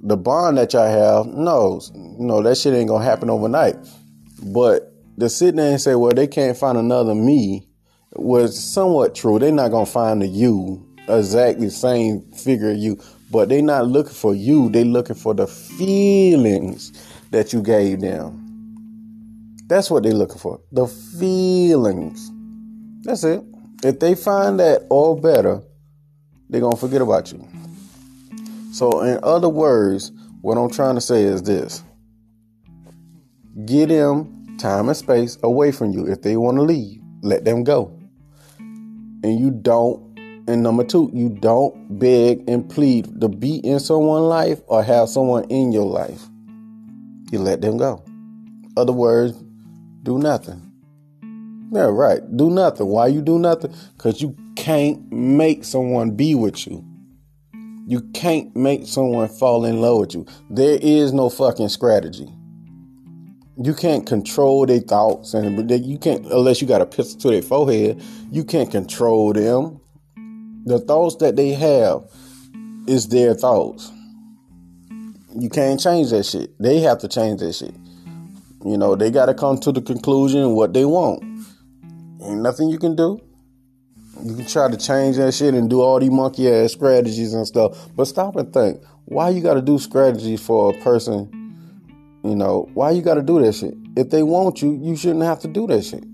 The 0.01 0.17
bond 0.17 0.57
that 0.57 0.73
y'all 0.73 0.89
have, 0.89 1.33
no. 1.33 1.79
No, 1.93 2.41
that 2.41 2.57
shit 2.57 2.73
ain't 2.73 2.89
gonna 2.89 3.05
happen 3.05 3.29
overnight. 3.29 3.75
But 4.43 4.93
to 5.19 5.29
sit 5.29 5.55
there 5.55 5.71
and 5.71 5.79
say, 5.79 5.95
well, 5.95 6.11
they 6.13 6.27
can't 6.27 6.57
find 6.57 6.77
another 6.77 7.15
me 7.15 7.67
was 8.15 8.61
somewhat 8.61 9.15
true. 9.15 9.39
They're 9.39 9.51
not 9.51 9.71
gonna 9.71 9.85
find 9.85 10.21
a 10.21 10.27
you 10.27 10.85
exactly 11.07 11.69
same 11.69 12.21
figure 12.31 12.71
you 12.71 12.99
but 13.33 13.49
they 13.49 13.63
not 13.63 13.87
looking 13.87 14.13
for 14.13 14.35
you. 14.35 14.69
They 14.69 14.83
looking 14.83 15.15
for 15.15 15.33
the 15.33 15.47
feelings 15.47 16.91
that 17.31 17.51
you 17.51 17.63
gave 17.63 17.99
them. 17.99 18.39
That's 19.65 19.89
what 19.89 20.03
they're 20.03 20.13
looking 20.13 20.37
for. 20.37 20.61
The 20.71 20.85
feelings. 20.85 22.31
That's 23.01 23.23
it. 23.23 23.43
If 23.83 23.99
they 23.99 24.13
find 24.13 24.59
that 24.59 24.85
or 24.91 25.19
better, 25.19 25.63
they're 26.47 26.61
going 26.61 26.75
to 26.75 26.79
forget 26.79 27.01
about 27.01 27.31
you. 27.31 27.45
So, 28.71 29.01
in 29.01 29.19
other 29.23 29.49
words, 29.49 30.11
what 30.41 30.55
I'm 30.57 30.69
trying 30.69 30.93
to 30.95 31.01
say 31.01 31.23
is 31.23 31.41
this 31.41 31.83
get 33.65 33.89
them 33.89 34.57
time 34.59 34.89
and 34.89 34.97
space 34.97 35.39
away 35.41 35.71
from 35.71 35.91
you. 35.91 36.05
If 36.05 36.21
they 36.21 36.37
want 36.37 36.57
to 36.57 36.61
leave, 36.61 37.01
let 37.23 37.45
them 37.45 37.63
go. 37.63 37.99
And 38.59 39.39
you 39.39 39.49
don't, 39.49 40.02
and 40.47 40.61
number 40.61 40.83
two, 40.83 41.09
you 41.13 41.29
don't 41.29 41.99
beg 41.99 42.43
and 42.49 42.69
plead 42.69 43.21
to 43.21 43.29
be 43.29 43.57
in 43.57 43.79
someone's 43.79 44.25
life 44.25 44.61
or 44.67 44.83
have 44.83 45.09
someone 45.09 45.45
in 45.45 45.71
your 45.71 45.85
life. 45.85 46.21
You 47.31 47.39
let 47.39 47.61
them 47.61 47.77
go. 47.77 48.03
Other 48.75 48.93
words, 48.93 49.41
do 50.03 50.19
nothing. 50.19 50.71
Yeah, 51.71 51.89
right. 51.91 52.21
Do 52.35 52.49
nothing. 52.49 52.87
Why 52.87 53.07
you 53.07 53.21
do 53.21 53.39
nothing? 53.39 53.73
Because 53.97 54.21
you 54.21 54.35
can't 54.55 55.11
make 55.11 55.63
someone 55.63 56.11
be 56.11 56.35
with 56.35 56.67
you. 56.67 56.85
You 57.87 58.01
can't 58.13 58.55
make 58.55 58.85
someone 58.85 59.27
fall 59.27 59.65
in 59.65 59.81
love 59.81 59.99
with 59.99 60.13
you. 60.13 60.25
There 60.49 60.77
is 60.81 61.13
no 61.13 61.29
fucking 61.29 61.69
strategy. 61.69 62.29
You 63.57 63.73
can't 63.73 64.05
control 64.05 64.65
their 64.65 64.79
thoughts, 64.79 65.33
and 65.33 65.69
you 65.69 65.97
can't 65.97 66.25
unless 66.25 66.61
you 66.61 66.67
got 66.67 66.81
a 66.81 66.85
pistol 66.85 67.19
to 67.21 67.29
their 67.29 67.41
forehead. 67.41 68.01
You 68.31 68.43
can't 68.43 68.69
control 68.71 69.33
them. 69.33 69.79
The 70.65 70.79
thoughts 70.79 71.17
that 71.17 71.35
they 71.35 71.49
have 71.49 72.03
is 72.87 73.09
their 73.09 73.33
thoughts. 73.33 73.91
You 75.35 75.49
can't 75.49 75.79
change 75.79 76.11
that 76.11 76.25
shit. 76.25 76.57
They 76.59 76.79
have 76.81 76.99
to 76.99 77.07
change 77.07 77.41
that 77.41 77.53
shit. 77.53 77.73
You 78.65 78.77
know, 78.77 78.95
they 78.95 79.11
got 79.11 79.25
to 79.25 79.33
come 79.33 79.57
to 79.59 79.71
the 79.71 79.81
conclusion 79.81 80.51
what 80.51 80.73
they 80.73 80.85
want. 80.85 81.23
Ain't 82.21 82.41
nothing 82.41 82.69
you 82.69 82.77
can 82.79 82.95
do. 82.95 83.19
You 84.23 84.35
can 84.35 84.45
try 84.45 84.69
to 84.69 84.77
change 84.77 85.17
that 85.17 85.33
shit 85.33 85.53
and 85.53 85.69
do 85.69 85.81
all 85.81 85.99
these 85.99 86.11
monkey 86.11 86.49
ass 86.49 86.71
strategies 86.71 87.33
and 87.33 87.45
stuff. 87.45 87.89
But 87.95 88.05
stop 88.05 88.37
and 88.37 88.53
think. 88.53 88.81
Why 89.05 89.29
you 89.29 89.41
got 89.41 89.55
to 89.55 89.61
do 89.61 89.77
strategies 89.79 90.39
for 90.39 90.73
a 90.73 90.81
person? 90.81 91.29
You 92.23 92.35
know, 92.37 92.69
why 92.73 92.91
you 92.91 93.01
got 93.01 93.15
to 93.15 93.21
do 93.21 93.41
that 93.41 93.53
shit? 93.53 93.73
If 93.97 94.11
they 94.11 94.23
want 94.23 94.61
you, 94.61 94.79
you 94.81 94.95
shouldn't 94.95 95.23
have 95.23 95.39
to 95.41 95.49
do 95.49 95.67
that 95.67 95.83
shit. 95.83 96.05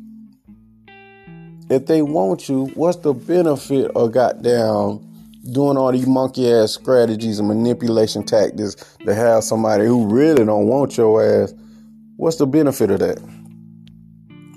If 1.69 1.85
they 1.85 2.01
want 2.01 2.49
you, 2.49 2.65
what's 2.75 2.97
the 2.97 3.13
benefit 3.13 3.91
of 3.91 4.11
goddamn 4.11 5.05
doing 5.53 5.77
all 5.77 5.91
these 5.91 6.07
monkey 6.07 6.51
ass 6.51 6.73
strategies 6.73 7.39
and 7.39 7.47
manipulation 7.47 8.23
tactics 8.23 8.75
to 9.05 9.13
have 9.13 9.43
somebody 9.43 9.85
who 9.85 10.07
really 10.07 10.45
don't 10.45 10.67
want 10.67 10.97
your 10.97 11.23
ass? 11.23 11.53
What's 12.17 12.37
the 12.37 12.47
benefit 12.47 12.91
of 12.91 12.99
that? 12.99 13.21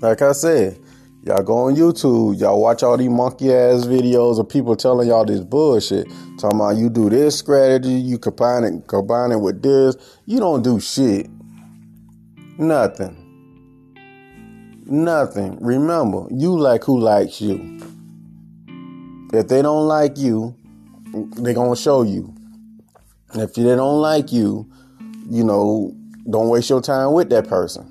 Like 0.01 0.21
I 0.21 0.33
said, 0.33 0.79
Y'all 1.25 1.41
go 1.41 1.53
on 1.55 1.75
YouTube, 1.75 2.37
y'all 2.37 2.59
watch 2.59 2.83
all 2.83 2.97
these 2.97 3.07
monkey 3.07 3.53
ass 3.53 3.85
videos 3.85 4.41
of 4.41 4.49
people 4.49 4.75
telling 4.75 5.07
y'all 5.07 5.23
this 5.23 5.39
bullshit. 5.39 6.05
Talking 6.37 6.59
about 6.59 6.75
you 6.75 6.89
do 6.89 7.09
this 7.09 7.39
strategy, 7.39 7.93
you 7.93 8.17
combine 8.19 8.65
it, 8.65 8.87
combine 8.87 9.31
it 9.31 9.39
with 9.39 9.61
this. 9.61 9.95
You 10.25 10.39
don't 10.39 10.63
do 10.63 10.81
shit. 10.81 11.29
Nothing. 12.57 13.22
Nothing. 14.93 15.57
Remember, 15.59 16.27
you 16.29 16.55
like 16.55 16.83
who 16.83 16.99
likes 16.99 17.41
you. 17.41 17.81
If 19.33 19.47
they 19.47 19.63
don't 19.63 19.87
like 19.87 20.19
you, 20.19 20.55
they're 21.31 21.55
gonna 21.55 21.75
show 21.75 22.03
you. 22.03 22.31
If 23.33 23.55
they 23.55 23.63
don't 23.63 24.01
like 24.01 24.31
you, 24.31 24.71
you 25.27 25.43
know, 25.43 25.95
don't 26.29 26.47
waste 26.47 26.69
your 26.69 26.79
time 26.79 27.13
with 27.13 27.31
that 27.31 27.47
person. 27.47 27.89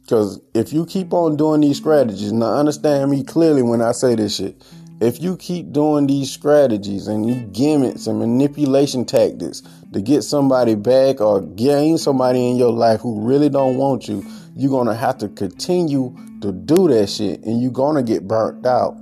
Because 0.00 0.40
if 0.54 0.72
you 0.72 0.86
keep 0.86 1.12
on 1.12 1.36
doing 1.36 1.60
these 1.60 1.76
strategies, 1.76 2.32
now 2.32 2.54
understand 2.54 3.10
me 3.10 3.22
clearly 3.22 3.60
when 3.60 3.82
I 3.82 3.92
say 3.92 4.14
this 4.14 4.36
shit. 4.36 4.64
If 5.02 5.20
you 5.20 5.36
keep 5.36 5.70
doing 5.70 6.06
these 6.06 6.30
strategies 6.30 7.08
and 7.08 7.26
these 7.26 7.42
gimmicks 7.52 8.06
and 8.06 8.18
manipulation 8.18 9.04
tactics 9.04 9.62
to 9.92 10.00
get 10.00 10.22
somebody 10.22 10.76
back 10.76 11.20
or 11.20 11.42
gain 11.42 11.98
somebody 11.98 12.48
in 12.48 12.56
your 12.56 12.72
life 12.72 13.02
who 13.02 13.20
really 13.20 13.50
don't 13.50 13.76
want 13.76 14.08
you, 14.08 14.24
you're 14.56 14.70
gonna 14.70 14.94
have 14.94 15.18
to 15.18 15.28
continue 15.28 16.16
to 16.40 16.50
do 16.50 16.88
that 16.88 17.08
shit 17.08 17.42
and 17.44 17.60
you're 17.60 17.70
gonna 17.70 18.02
get 18.02 18.26
burnt 18.26 18.66
out. 18.66 18.96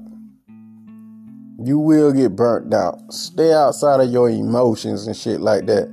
You 1.63 1.79
will 1.79 2.13
get 2.13 2.35
burnt 2.35 2.75
out. 2.75 3.13
Stay 3.13 3.53
outside 3.53 4.01
of 4.01 4.11
your 4.11 4.29
emotions 4.29 5.07
and 5.07 5.17
shit 5.17 5.41
like 5.41 5.67
that 5.67 5.89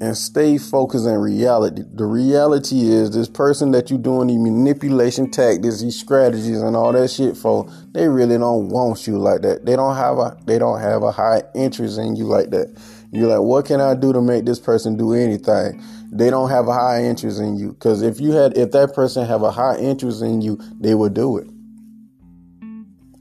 and 0.00 0.16
stay 0.16 0.58
focused 0.58 1.06
in 1.06 1.16
reality. 1.16 1.82
The 1.94 2.04
reality 2.04 2.88
is 2.90 3.10
this 3.10 3.28
person 3.28 3.70
that 3.70 3.88
you're 3.88 3.98
doing 3.98 4.28
the 4.28 4.36
manipulation 4.36 5.30
tactics, 5.30 5.80
these 5.80 5.98
strategies 5.98 6.60
and 6.60 6.76
all 6.76 6.92
that 6.92 7.10
shit 7.10 7.36
for, 7.36 7.70
they 7.92 8.08
really 8.08 8.36
don't 8.36 8.68
want 8.68 9.06
you 9.06 9.18
like 9.18 9.42
that. 9.42 9.64
They 9.64 9.74
don't 9.74 9.96
have 9.96 10.18
a 10.18 10.36
they 10.44 10.58
don't 10.58 10.80
have 10.80 11.02
a 11.02 11.12
high 11.12 11.42
interest 11.54 11.98
in 11.98 12.16
you 12.16 12.24
like 12.24 12.50
that. 12.50 12.76
You're 13.10 13.28
like, 13.28 13.46
what 13.46 13.64
can 13.64 13.80
I 13.80 13.94
do 13.94 14.12
to 14.12 14.20
make 14.20 14.44
this 14.44 14.60
person 14.60 14.96
do 14.96 15.14
anything? 15.14 15.82
They 16.10 16.30
don't 16.30 16.50
have 16.50 16.68
a 16.68 16.72
high 16.72 17.04
interest 17.04 17.40
in 17.40 17.56
you. 17.56 17.74
Cause 17.74 18.02
if 18.02 18.20
you 18.20 18.32
had 18.32 18.56
if 18.56 18.70
that 18.72 18.94
person 18.94 19.26
have 19.26 19.42
a 19.42 19.50
high 19.50 19.76
interest 19.76 20.22
in 20.22 20.40
you, 20.40 20.58
they 20.80 20.94
would 20.94 21.14
do 21.14 21.38
it. 21.38 21.48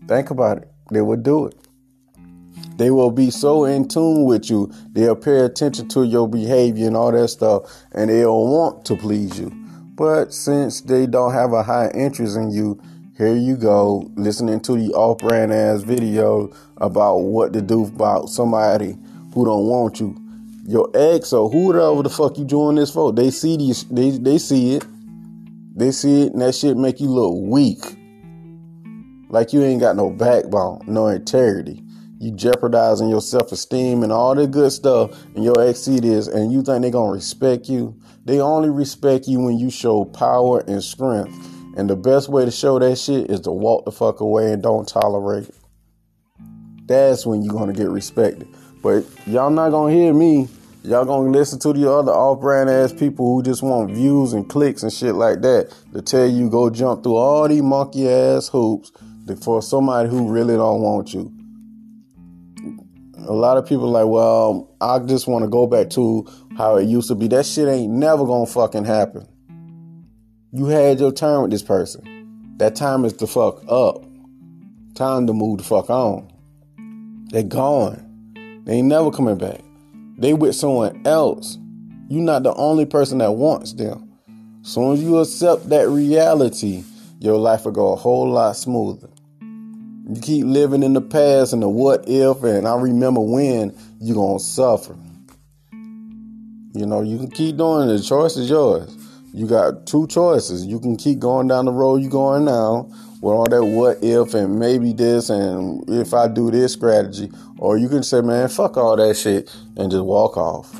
Think 0.08 0.30
about 0.30 0.60
it. 0.60 0.71
They 0.91 1.02
would 1.02 1.24
do 1.24 1.48
it. 1.48 1.56
They 2.78 2.91
will 2.91 3.12
be 3.12 3.32
so 3.32 3.63
in 3.63 3.88
tune 3.88 4.26
with 4.26 4.50
you. 4.50 4.71
They'll 4.91 5.15
pay 5.15 5.39
attention 5.39 5.88
to 5.89 6.04
your 6.04 6.28
behavior 6.28 6.88
and 6.88 6.98
all 6.98 7.12
that 7.12 7.30
stuff, 7.30 7.71
and 7.93 8.10
they'll 8.10 8.48
want 8.48 8.86
to 8.86 8.95
please 8.95 9.39
you. 9.39 9.50
But 9.95 10.34
since 10.34 10.82
they 10.82 11.08
don't 11.08 11.32
have 11.32 11.54
a 11.54 11.63
high 11.63 11.89
interest 11.93 12.36
in 12.36 12.52
you, 12.52 12.82
here 13.17 13.36
you 13.36 13.56
go, 13.56 14.12
listening 14.15 14.60
to 14.62 14.76
the 14.76 14.93
off-brand 14.93 15.54
ass 15.54 15.84
video 15.84 16.54
about 16.78 17.19
what 17.19 17.54
to 17.54 17.62
do 17.62 17.86
about 17.86 18.28
somebody 18.28 18.98
who 19.34 19.45
don't 19.45 19.65
want 19.65 20.02
you. 20.02 20.17
Your 20.67 20.89
ex 20.95 21.32
or 21.32 21.47
whoever 21.47 22.01
the 22.01 22.10
fuck 22.10 22.39
you 22.39 22.43
doing 22.43 22.75
this 22.75 22.89
for, 22.89 23.13
they 23.13 23.30
see 23.30 23.56
these, 23.56 23.84
they 23.86 24.10
they 24.12 24.39
see 24.39 24.73
it, 24.73 24.86
they 25.75 25.91
see 25.91 26.23
it, 26.23 26.34
and 26.34 26.41
that 26.41 26.56
shit 26.56 26.75
make 26.75 26.99
you 26.99 27.08
look 27.08 27.36
weak, 27.39 27.84
like 29.30 29.54
you 29.54 29.63
ain't 29.63 29.80
got 29.80 29.95
no 29.95 30.10
backbone, 30.10 30.82
no 30.88 31.08
integrity. 31.08 31.84
You 32.17 32.32
jeopardizing 32.32 33.10
your 33.10 33.21
self-esteem 33.21 34.01
and 34.01 34.12
all 34.12 34.34
the 34.34 34.47
good 34.47 34.71
stuff 34.71 35.12
and 35.36 35.43
your 35.43 35.62
ex 35.62 35.82
see 35.82 35.99
this 35.99 36.28
and 36.28 36.51
you 36.51 36.63
think 36.63 36.82
they're 36.82 36.89
gonna 36.89 37.12
respect 37.12 37.69
you. 37.69 37.95
They 38.23 38.39
only 38.39 38.69
respect 38.69 39.28
you 39.28 39.41
when 39.41 39.60
you 39.60 39.69
show 39.69 40.06
power 40.06 40.62
and 40.62 40.82
strength. 40.82 41.38
And 41.78 41.88
the 41.88 41.95
best 41.95 42.30
way 42.30 42.45
to 42.45 42.51
show 42.51 42.80
that 42.80 42.97
shit 42.97 43.30
is 43.30 43.41
to 43.41 43.51
walk 43.51 43.86
the 43.86 43.91
fuck 43.91 44.21
away 44.21 44.51
and 44.51 44.63
don't 44.63 44.88
tolerate 44.88 45.49
it. 45.49 45.56
That's 46.88 47.25
when 47.25 47.43
you're 47.43 47.54
gonna 47.54 47.73
get 47.73 47.89
respected 47.89 48.47
but 48.86 49.04
y'all 49.26 49.50
not 49.50 49.71
gonna 49.71 49.91
hear 49.91 50.13
me 50.13 50.48
y'all 50.84 51.06
gonna 51.06 51.32
listen 51.32 51.58
to 51.58 51.74
the 51.74 51.91
other 51.91 52.12
off-brand 52.12 52.69
ass 52.69 52.93
people 52.93 53.26
who 53.34 53.41
just 53.41 53.63
want 53.63 53.89
views 53.89 54.32
and 54.32 54.48
clicks 54.48 54.84
and 54.84 54.93
shit 54.93 55.15
like 55.15 55.41
that 55.41 55.74
to 55.91 56.04
tell 56.04 56.28
you 56.28 56.48
go 56.52 56.69
jump 56.69 57.02
through 57.02 57.15
all 57.15 57.48
these 57.48 57.63
monkey 57.63 58.08
ass 58.08 58.48
hoops 58.48 58.91
for 59.43 59.60
somebody 59.60 60.08
who 60.08 60.32
really 60.32 60.54
don't 60.54 60.84
want 60.84 61.15
you 61.15 61.32
a 63.28 63.34
lot 63.34 63.58
of 63.58 63.67
people 63.67 63.89
like, 63.89 64.06
well, 64.06 64.76
I 64.80 65.00
just 65.00 65.28
want 65.28 65.43
to 65.45 65.50
go 65.50 65.65
back 65.65 65.89
to 65.91 66.28
how 66.56 66.76
it 66.76 66.84
used 66.84 67.08
to 67.08 67.15
be. 67.15 67.28
That 67.28 67.48
shit 67.48 67.67
ain't 67.67 67.91
never 67.91 68.24
gonna 68.24 68.45
fucking 68.45 68.86
happen. 68.86 69.28
You 70.52 70.65
had 70.67 71.00
your 71.00 71.12
turn 71.12 71.41
with 71.41 71.50
this 71.50 71.63
person. 71.63 72.54
That 72.58 72.76
time 72.76 73.04
is 73.04 73.13
the 73.13 73.26
fuck 73.26 73.63
up. 73.67 74.04
Time 74.93 75.26
to 75.26 75.34
move 75.34 75.58
the 75.58 75.63
fuck 75.63 75.89
on. 75.89 76.32
They 77.32 77.41
gone. 77.41 78.04
They 78.65 78.78
ain't 78.78 78.88
never 78.88 79.12
coming 79.12 79.38
back. 79.38 79.62
They 80.17 80.34
with 80.34 80.56
someone 80.56 81.06
else. 81.06 81.60
You're 82.10 82.23
not 82.23 82.43
the 82.43 82.54
only 82.56 82.86
person 82.86 83.19
that 83.19 83.34
wants 83.34 83.73
them. 83.73 84.12
As 84.63 84.71
soon 84.71 84.93
as 84.93 85.04
you 85.04 85.19
accept 85.19 85.69
that 85.69 85.88
reality, 85.88 86.84
your 87.19 87.38
life 87.38 87.65
will 87.65 87.71
go 87.71 87.93
a 87.93 87.95
whole 87.95 88.28
lot 88.28 88.56
smoother. 88.56 89.10
You 89.39 90.19
keep 90.21 90.45
living 90.45 90.82
in 90.82 90.93
the 90.93 91.01
past 91.01 91.54
and 91.54 91.62
the 91.62 91.69
what 91.69 92.06
if 92.08 92.43
and 92.43 92.67
I 92.67 92.75
remember 92.75 93.21
when 93.21 93.75
you're 93.99 94.15
gonna 94.15 94.39
suffer. 94.39 94.95
You 96.73 96.86
know, 96.86 97.01
you 97.01 97.17
can 97.17 97.30
keep 97.32 97.58
doing 97.58 97.88
it. 97.88 97.97
The 97.97 98.04
choice 98.04 98.36
is 98.36 98.49
yours. 98.49 98.95
You 99.34 99.47
got 99.47 99.86
two 99.86 100.08
choices. 100.08 100.65
You 100.65 100.80
can 100.80 100.95
keep 100.95 101.19
going 101.19 101.47
down 101.47 101.65
the 101.65 101.71
road 101.71 102.01
you're 102.01 102.10
going 102.10 102.45
now 102.45 102.89
with 103.25 103.33
all 103.33 103.45
that 103.45 103.65
what 103.65 103.97
if 104.03 104.35
and 104.35 104.59
maybe 104.59 104.93
this 104.93 105.31
and 105.31 105.83
if 105.89 106.13
I 106.13 106.27
do 106.27 106.51
this 106.51 106.73
strategy. 106.73 107.31
Or 107.57 107.75
you 107.75 107.89
can 107.89 108.03
say, 108.03 108.21
man, 108.21 108.47
fuck 108.49 108.77
all 108.77 108.95
that 108.97 109.17
shit 109.17 109.51
and 109.75 109.89
just 109.89 110.05
walk 110.05 110.38
off. 110.38 110.71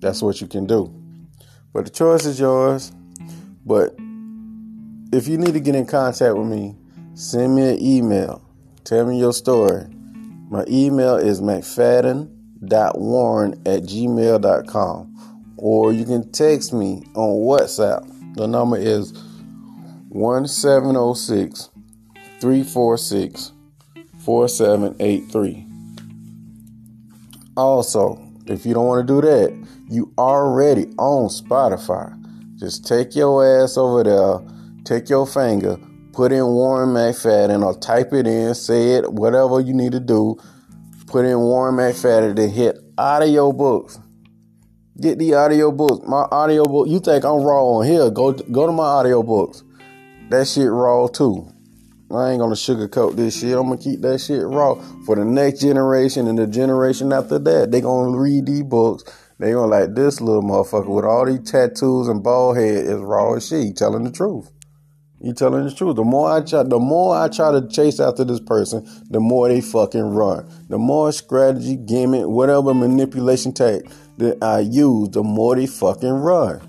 That's 0.00 0.20
what 0.20 0.42
you 0.42 0.46
can 0.46 0.66
do. 0.66 0.94
But 1.72 1.86
the 1.86 1.90
choice 1.90 2.26
is 2.26 2.38
yours. 2.38 2.92
But 3.64 3.94
if 5.10 5.26
you 5.26 5.38
need 5.38 5.54
to 5.54 5.60
get 5.60 5.74
in 5.74 5.86
contact 5.86 6.36
with 6.36 6.48
me, 6.48 6.76
send 7.14 7.54
me 7.54 7.70
an 7.70 7.82
email. 7.82 8.46
Tell 8.84 9.06
me 9.06 9.18
your 9.18 9.32
story. 9.32 9.86
My 10.50 10.66
email 10.68 11.16
is 11.16 11.40
mcfadden.warren 11.40 13.52
at 13.64 13.84
gmail.com. 13.84 15.54
or 15.56 15.94
you 15.94 16.04
can 16.04 16.30
text 16.30 16.74
me 16.74 17.04
on 17.14 17.40
WhatsApp. 17.40 18.36
The 18.36 18.46
number 18.46 18.76
is 18.76 19.14
1706 20.10 21.70
346 22.40 23.52
4783. 24.24 25.66
Also, 27.56 28.20
if 28.46 28.66
you 28.66 28.74
don't 28.74 28.86
want 28.86 29.06
to 29.06 29.14
do 29.14 29.20
that, 29.20 29.66
you 29.88 30.12
already 30.18 30.86
on 30.98 31.28
Spotify. 31.28 32.16
Just 32.56 32.86
take 32.86 33.14
your 33.14 33.62
ass 33.62 33.76
over 33.76 34.02
there, 34.02 34.40
take 34.84 35.08
your 35.08 35.28
finger, 35.28 35.78
put 36.12 36.32
in 36.32 36.44
Warren 36.44 36.90
McFadden 36.90 37.64
or 37.64 37.78
type 37.78 38.12
it 38.12 38.26
in, 38.26 38.52
say 38.56 38.94
it, 38.94 39.12
whatever 39.12 39.60
you 39.60 39.72
need 39.72 39.92
to 39.92 40.00
do. 40.00 40.36
Put 41.06 41.24
in 41.24 41.38
Warren 41.38 41.76
McFadden 41.76 42.34
to 42.34 42.48
hit 42.48 42.78
audio 42.98 43.52
books. 43.52 44.00
Get 45.00 45.18
the 45.20 45.34
audio 45.34 45.70
books. 45.70 46.04
My 46.06 46.26
audio 46.32 46.64
book. 46.64 46.88
You 46.88 46.98
think 46.98 47.24
I'm 47.24 47.30
on 47.30 47.86
here? 47.86 48.10
Go 48.10 48.32
go 48.32 48.66
to 48.66 48.72
my 48.72 48.84
audio 48.84 49.22
books. 49.22 49.62
That 50.30 50.46
shit 50.46 50.70
raw 50.70 51.08
too. 51.08 51.52
I 52.12 52.30
ain't 52.30 52.40
gonna 52.40 52.54
sugarcoat 52.54 53.16
this 53.16 53.40
shit. 53.40 53.56
I'm 53.56 53.64
gonna 53.64 53.78
keep 53.78 54.00
that 54.02 54.20
shit 54.20 54.46
raw 54.46 54.74
for 55.04 55.16
the 55.16 55.24
next 55.24 55.60
generation 55.60 56.28
and 56.28 56.38
the 56.38 56.46
generation 56.46 57.12
after 57.12 57.38
that. 57.40 57.72
They 57.72 57.80
gonna 57.80 58.16
read 58.16 58.46
these 58.46 58.62
books. 58.62 59.02
They 59.40 59.50
gonna 59.52 59.66
like 59.66 59.96
this 59.96 60.20
little 60.20 60.42
motherfucker 60.42 60.86
with 60.86 61.04
all 61.04 61.26
these 61.26 61.50
tattoos 61.50 62.06
and 62.06 62.22
bald 62.22 62.58
head 62.58 62.84
is 62.84 63.00
raw 63.00 63.34
as 63.34 63.48
shit. 63.48 63.64
He 63.64 63.72
telling 63.72 64.04
the 64.04 64.12
truth. 64.12 64.52
You 65.20 65.34
telling 65.34 65.64
the 65.64 65.74
truth. 65.74 65.96
The 65.96 66.04
more 66.04 66.30
I 66.30 66.42
try, 66.42 66.62
the 66.62 66.78
more 66.78 67.16
I 67.16 67.28
try 67.28 67.50
to 67.50 67.66
chase 67.68 67.98
after 67.98 68.24
this 68.24 68.40
person, 68.40 68.88
the 69.10 69.18
more 69.18 69.48
they 69.48 69.60
fucking 69.60 70.14
run. 70.14 70.48
The 70.68 70.78
more 70.78 71.10
strategy, 71.10 71.76
gimmick, 71.76 72.26
whatever 72.26 72.72
manipulation 72.72 73.52
tactic 73.52 73.90
that 74.18 74.42
I 74.42 74.60
use, 74.60 75.10
the 75.10 75.24
more 75.24 75.56
they 75.56 75.66
fucking 75.66 76.08
run. 76.08 76.60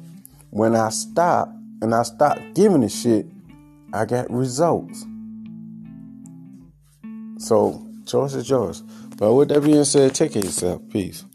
When 0.50 0.76
I 0.76 0.90
stop 0.90 1.50
and 1.82 1.94
I 1.94 2.04
stop 2.04 2.40
giving 2.56 2.84
a 2.84 2.90
shit, 2.90 3.28
I 3.94 4.06
got 4.06 4.32
results. 4.32 5.06
So 7.38 7.86
choice 8.06 8.34
is 8.34 8.50
yours. 8.50 8.84
But 9.18 9.34
with 9.34 9.50
that 9.50 9.62
being 9.62 9.84
said, 9.84 10.16
take 10.16 10.34
care 10.34 10.44
yourself. 10.44 10.82
Peace. 10.90 11.26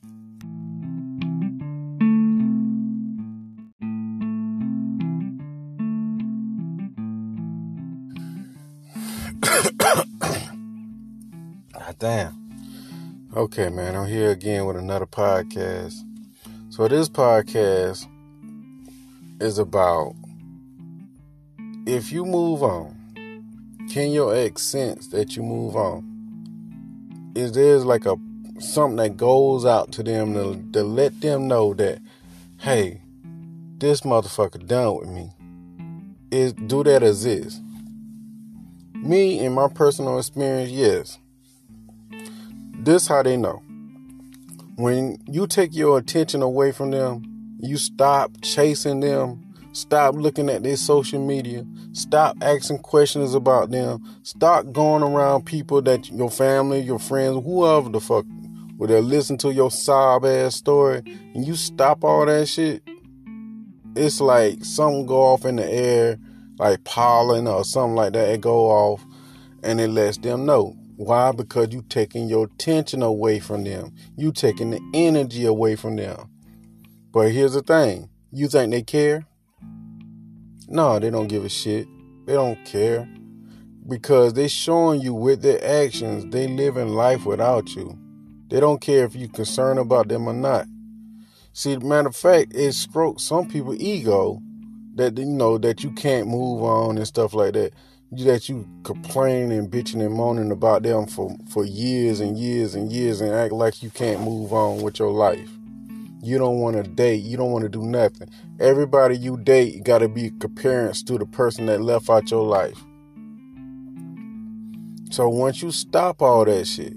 ah, 11.74 11.92
damn. 11.98 12.34
Okay, 13.36 13.68
man, 13.68 13.94
I'm 13.94 14.06
here 14.06 14.30
again 14.30 14.64
with 14.64 14.76
another 14.76 15.06
podcast. 15.06 15.94
So 16.70 16.88
this 16.88 17.08
podcast 17.08 18.06
is 19.40 19.58
about 19.58 20.14
if 21.86 22.10
you 22.10 22.24
move 22.24 22.64
on, 22.64 22.96
can 23.88 24.10
your 24.10 24.34
ex 24.34 24.62
sense 24.62 25.06
that 25.08 25.36
you 25.36 25.42
move 25.42 25.76
on? 25.76 27.32
Is 27.36 27.52
there's 27.52 27.84
like 27.84 28.06
a 28.06 28.16
something 28.58 28.96
that 28.96 29.16
goes 29.16 29.64
out 29.64 29.92
to 29.92 30.02
them 30.02 30.34
to, 30.34 30.62
to 30.72 30.82
let 30.82 31.20
them 31.20 31.46
know 31.46 31.74
that, 31.74 32.00
hey, 32.58 33.00
this 33.78 34.00
motherfucker 34.00 34.66
done 34.66 34.96
with 34.96 35.08
me. 35.08 35.30
Is 36.30 36.52
do 36.54 36.82
that 36.82 37.02
exist? 37.02 37.62
Me 38.94 39.38
in 39.38 39.52
my 39.52 39.68
personal 39.68 40.18
experience, 40.18 40.70
yes. 40.70 41.18
This 42.78 43.06
how 43.06 43.22
they 43.22 43.36
know. 43.36 43.62
When 44.76 45.18
you 45.26 45.46
take 45.46 45.74
your 45.74 45.98
attention 45.98 46.42
away 46.42 46.72
from 46.72 46.90
them, 46.90 47.56
you 47.60 47.76
stop 47.76 48.32
chasing 48.42 49.00
them 49.00 49.45
Stop 49.76 50.14
looking 50.14 50.48
at 50.48 50.62
their 50.62 50.74
social 50.74 51.20
media. 51.20 51.62
Stop 51.92 52.38
asking 52.40 52.78
questions 52.78 53.34
about 53.34 53.70
them. 53.70 54.02
Stop 54.22 54.72
going 54.72 55.02
around 55.02 55.44
people 55.44 55.82
that 55.82 56.10
your 56.10 56.30
family, 56.30 56.80
your 56.80 56.98
friends, 56.98 57.44
whoever 57.44 57.90
the 57.90 58.00
fuck, 58.00 58.24
where 58.78 58.88
they 58.88 59.02
listen 59.02 59.36
to 59.36 59.52
your 59.52 59.70
sob 59.70 60.24
ass 60.24 60.54
story, 60.54 61.02
and 61.34 61.46
you 61.46 61.54
stop 61.54 62.04
all 62.04 62.24
that 62.24 62.48
shit. 62.48 62.82
It's 63.94 64.18
like 64.18 64.64
something 64.64 65.04
go 65.04 65.20
off 65.20 65.44
in 65.44 65.56
the 65.56 65.70
air, 65.70 66.18
like 66.58 66.82
pollen 66.84 67.46
or 67.46 67.62
something 67.62 67.96
like 67.96 68.14
that. 68.14 68.30
It 68.30 68.40
go 68.40 68.70
off, 68.70 69.04
and 69.62 69.78
it 69.78 69.88
lets 69.88 70.16
them 70.16 70.46
know. 70.46 70.74
Why? 70.96 71.32
Because 71.32 71.74
you 71.74 71.82
taking 71.90 72.30
your 72.30 72.46
attention 72.46 73.02
away 73.02 73.40
from 73.40 73.64
them. 73.64 73.94
You 74.16 74.32
taking 74.32 74.70
the 74.70 74.80
energy 74.94 75.44
away 75.44 75.76
from 75.76 75.96
them. 75.96 76.30
But 77.12 77.32
here's 77.32 77.52
the 77.52 77.60
thing: 77.60 78.08
you 78.32 78.48
think 78.48 78.70
they 78.72 78.80
care? 78.80 79.26
No, 80.68 80.98
they 80.98 81.10
don't 81.10 81.28
give 81.28 81.44
a 81.44 81.48
shit. 81.48 81.86
They 82.26 82.32
don't 82.32 82.62
care. 82.64 83.08
Because 83.88 84.34
they 84.34 84.48
showing 84.48 85.00
you 85.00 85.14
with 85.14 85.42
their 85.42 85.64
actions, 85.64 86.26
they 86.32 86.48
living 86.48 86.88
life 86.88 87.24
without 87.24 87.74
you. 87.76 87.96
They 88.48 88.58
don't 88.58 88.80
care 88.80 89.04
if 89.04 89.14
you're 89.14 89.28
concerned 89.28 89.78
about 89.78 90.08
them 90.08 90.28
or 90.28 90.32
not. 90.32 90.66
See, 91.52 91.76
matter 91.76 92.08
of 92.08 92.16
fact, 92.16 92.52
it 92.54 92.72
strokes 92.72 93.22
some 93.22 93.48
people 93.48 93.74
ego 93.80 94.42
that 94.96 95.16
you 95.16 95.24
know 95.24 95.56
that 95.58 95.84
you 95.84 95.92
can't 95.92 96.26
move 96.26 96.62
on 96.62 96.96
and 96.98 97.06
stuff 97.06 97.32
like 97.32 97.54
that. 97.54 97.72
That 98.12 98.48
you 98.48 98.68
complain 98.82 99.52
and 99.52 99.70
bitching 99.70 100.04
and 100.04 100.14
moaning 100.14 100.50
about 100.52 100.82
them 100.82 101.06
for, 101.06 101.36
for 101.48 101.64
years 101.64 102.20
and 102.20 102.36
years 102.38 102.74
and 102.74 102.90
years 102.90 103.20
and 103.20 103.32
act 103.32 103.52
like 103.52 103.82
you 103.82 103.90
can't 103.90 104.22
move 104.22 104.52
on 104.52 104.80
with 104.82 104.98
your 104.98 105.10
life. 105.10 105.55
You 106.26 106.38
don't 106.38 106.58
want 106.58 106.74
to 106.74 106.82
date. 106.82 107.22
You 107.22 107.36
don't 107.36 107.52
want 107.52 107.62
to 107.62 107.68
do 107.68 107.84
nothing. 107.84 108.28
Everybody 108.58 109.16
you 109.16 109.36
date 109.36 109.84
got 109.84 109.98
to 109.98 110.08
be 110.08 110.26
a 110.26 110.30
comparison 110.32 111.06
to 111.06 111.18
the 111.18 111.26
person 111.26 111.66
that 111.66 111.80
left 111.80 112.10
out 112.10 112.32
your 112.32 112.42
life. 112.42 112.76
So 115.12 115.28
once 115.28 115.62
you 115.62 115.70
stop 115.70 116.20
all 116.20 116.44
that 116.44 116.64
shit, 116.64 116.94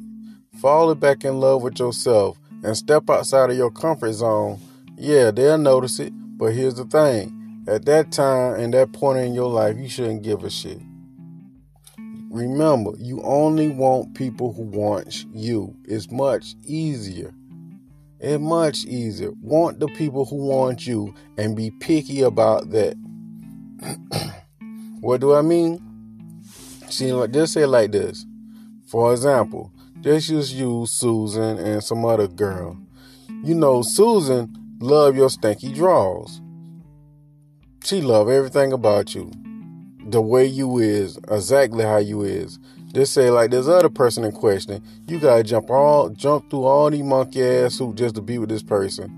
fall 0.60 0.96
back 0.96 1.24
in 1.24 1.40
love 1.40 1.62
with 1.62 1.78
yourself 1.78 2.40
and 2.64 2.76
step 2.76 3.08
outside 3.08 3.52
of 3.52 3.56
your 3.56 3.70
comfort 3.70 4.14
zone, 4.14 4.60
yeah, 4.98 5.30
they'll 5.30 5.60
notice 5.60 6.00
it. 6.00 6.12
But 6.16 6.54
here's 6.54 6.76
the 6.76 6.86
thing 6.86 7.66
at 7.68 7.86
that 7.86 8.12
time 8.12 8.56
and 8.56 8.74
that 8.74 8.94
point 8.94 9.20
in 9.20 9.36
your 9.36 9.52
life, 9.52 9.78
you 9.78 9.90
shouldn't 9.90 10.24
give 10.24 10.44
a 10.44 10.50
shit. 10.50 10.82
Remember, 12.32 12.94
you 12.98 13.22
only 13.22 13.70
want 13.70 14.16
people 14.16 14.54
who 14.54 14.64
want 14.64 15.26
you. 15.32 15.76
It's 15.86 16.10
much 16.10 16.56
easier 16.66 17.32
it's 18.20 18.42
much 18.42 18.86
easier. 18.86 19.32
Want 19.42 19.80
the 19.80 19.88
people 19.88 20.26
who 20.26 20.36
want 20.48 20.86
you 20.86 21.14
and 21.38 21.56
be 21.56 21.72
picky 21.72 22.22
about 22.22 22.70
that. 22.72 22.96
what 25.00 25.22
do 25.22 25.34
I 25.34 25.42
mean? 25.42 25.80
See, 26.90 27.14
like 27.14 27.32
just 27.32 27.54
say 27.54 27.66
like 27.66 27.92
this. 27.92 28.26
For 28.88 29.14
example, 29.14 29.72
just 30.02 30.28
just 30.28 30.54
you, 30.54 30.86
Susan 30.86 31.60
and 31.60 31.84
some 31.84 32.04
other 32.04 32.28
girl. 32.28 32.78
You 33.44 33.56
know, 33.56 33.82
Susan 33.84 34.54
love 34.80 35.16
your 35.16 35.30
stanky 35.30 35.74
draws. 35.74 36.42
She 37.84 38.02
love 38.02 38.30
everything 38.30 38.74
about 38.74 39.16
you. 39.16 39.32
The 40.08 40.22
way 40.22 40.46
you 40.46 40.80
is, 40.80 41.18
exactly 41.30 41.84
how 41.84 41.98
you 41.98 42.24
is. 42.24 42.60
Just 42.94 43.14
say 43.14 43.30
like 43.30 43.52
this 43.52 43.68
other 43.68 43.90
person 43.90 44.24
in 44.24 44.32
question, 44.32 44.84
you 45.08 45.20
gotta 45.20 45.44
jump 45.44 45.70
all 45.70 46.10
jump 46.10 46.50
through 46.50 46.64
all 46.64 46.90
these 46.90 47.04
monkey 47.04 47.44
ass 47.44 47.78
hoops 47.78 48.00
just 48.00 48.16
to 48.16 48.22
be 48.22 48.38
with 48.40 48.50
this 48.50 48.64
person. 48.64 49.16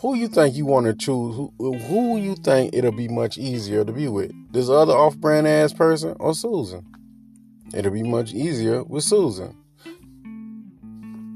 Who 0.00 0.14
you 0.14 0.28
think 0.28 0.54
you 0.54 0.66
want 0.66 0.86
to 0.86 0.94
choose? 0.94 1.34
Who, 1.34 1.52
who 1.58 2.18
you 2.18 2.34
think 2.34 2.74
it'll 2.74 2.92
be 2.92 3.08
much 3.08 3.38
easier 3.38 3.82
to 3.82 3.92
be 3.92 4.08
with? 4.08 4.30
This 4.52 4.68
other 4.68 4.92
off-brand 4.92 5.48
ass 5.48 5.72
person 5.72 6.14
or 6.20 6.34
Susan? 6.34 6.84
It'll 7.72 7.92
be 7.92 8.02
much 8.02 8.34
easier 8.34 8.84
with 8.84 9.04
Susan. 9.04 9.56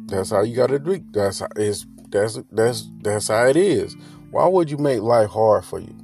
That's 0.07 0.31
how 0.31 0.43
you 0.43 0.55
gotta 0.55 0.78
do. 0.78 1.03
That's 1.12 1.41
how 1.41 1.49
it's 1.57 1.87
that's 2.11 2.39
that's 2.53 2.91
that's 3.01 3.28
how 3.28 3.47
it 3.47 3.57
is. 3.57 3.97
Why 4.31 4.47
would 4.47 4.70
you 4.70 4.76
make 4.76 5.01
life 5.01 5.31
hard 5.31 5.64
for 5.64 5.81
you? 5.81 5.97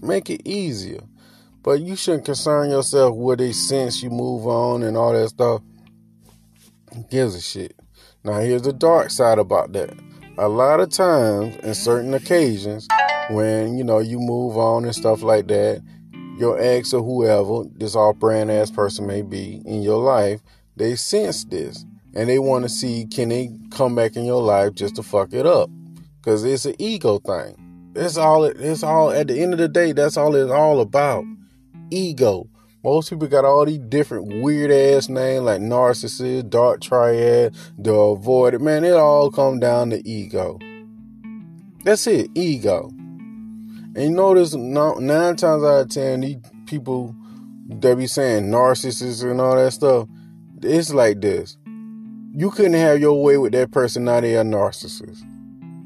Make 0.00 0.30
it 0.30 0.48
easier. 0.48 1.00
But 1.62 1.80
you 1.80 1.94
shouldn't 1.94 2.24
concern 2.24 2.70
yourself 2.70 3.14
with 3.16 3.38
they 3.38 3.52
sense 3.52 4.02
you 4.02 4.10
move 4.10 4.46
on 4.46 4.82
and 4.82 4.96
all 4.96 5.12
that 5.12 5.28
stuff. 5.28 5.62
Gives 7.10 7.34
a 7.34 7.40
shit? 7.40 7.76
Now 8.24 8.40
here's 8.40 8.62
the 8.62 8.72
dark 8.72 9.10
side 9.10 9.38
about 9.38 9.72
that. 9.72 9.90
A 10.38 10.48
lot 10.48 10.80
of 10.80 10.90
times, 10.90 11.56
in 11.56 11.74
certain 11.74 12.14
occasions, 12.14 12.88
when 13.30 13.76
you 13.76 13.84
know 13.84 13.98
you 13.98 14.18
move 14.18 14.56
on 14.56 14.84
and 14.84 14.94
stuff 14.94 15.22
like 15.22 15.48
that, 15.48 15.82
your 16.38 16.58
ex 16.58 16.94
or 16.94 17.02
whoever, 17.02 17.68
this 17.76 17.94
all 17.94 18.14
brand 18.14 18.50
ass 18.50 18.70
person 18.70 19.06
may 19.06 19.20
be 19.20 19.62
in 19.66 19.82
your 19.82 20.02
life, 20.02 20.40
they 20.76 20.96
sense 20.96 21.44
this 21.44 21.84
and 22.14 22.28
they 22.28 22.38
want 22.38 22.64
to 22.64 22.68
see 22.68 23.06
can 23.06 23.28
they 23.28 23.50
come 23.70 23.94
back 23.94 24.16
in 24.16 24.24
your 24.24 24.42
life 24.42 24.74
just 24.74 24.96
to 24.96 25.02
fuck 25.02 25.32
it 25.32 25.46
up 25.46 25.70
because 26.20 26.42
it's 26.44 26.64
an 26.64 26.74
ego 26.78 27.18
thing. 27.18 27.92
It's 27.94 28.16
all. 28.16 28.44
It's 28.44 28.82
all. 28.82 29.10
At 29.10 29.28
the 29.28 29.42
end 29.42 29.52
of 29.52 29.58
the 29.58 29.68
day, 29.68 29.92
that's 29.92 30.16
all 30.16 30.34
it's 30.36 30.50
all 30.50 30.80
about 30.80 31.24
ego. 31.90 32.48
Most 32.82 33.10
people 33.10 33.28
got 33.28 33.44
all 33.44 33.66
these 33.66 33.78
different 33.78 34.42
weird 34.42 34.70
ass 34.70 35.08
names 35.08 35.44
like 35.44 35.60
narcissist, 35.60 36.48
dark 36.48 36.80
triad, 36.80 37.54
the 37.76 37.92
avoided. 37.92 38.62
Man, 38.62 38.84
it 38.84 38.94
all 38.94 39.30
come 39.30 39.60
down 39.60 39.90
to 39.90 40.08
ego. 40.08 40.58
That's 41.84 42.06
it, 42.06 42.30
ego. 42.34 42.88
And 42.88 43.96
you 43.96 44.10
notice 44.10 44.54
nine 44.54 45.36
times 45.36 45.64
out 45.64 45.80
of 45.80 45.90
ten, 45.90 46.20
these 46.20 46.36
people 46.66 47.14
that 47.68 47.98
be 47.98 48.06
saying 48.06 48.44
narcissists 48.44 49.28
and 49.28 49.40
all 49.40 49.56
that 49.56 49.72
stuff, 49.72 50.08
it's 50.62 50.94
like 50.94 51.20
this. 51.20 51.58
You 52.32 52.50
couldn't 52.50 52.74
have 52.74 53.00
your 53.00 53.22
way 53.22 53.36
with 53.36 53.52
that 53.52 53.72
person, 53.72 54.04
now 54.04 54.20
they 54.20 54.36
are 54.36 54.44
narcissist. 54.44 55.22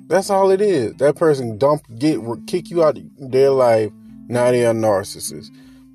That's 0.07 0.31
all 0.31 0.51
it 0.51 0.61
is. 0.61 0.95
That 0.97 1.17
person 1.17 1.57
dump 1.59 1.83
get 1.99 2.21
kick 2.47 2.71
you 2.71 2.85
out 2.85 2.99
of 2.99 3.05
their 3.19 3.51
life, 3.51 3.91
now 4.29 4.51
they 4.51 4.67
are 4.67 4.75
narcissists. 4.75 5.51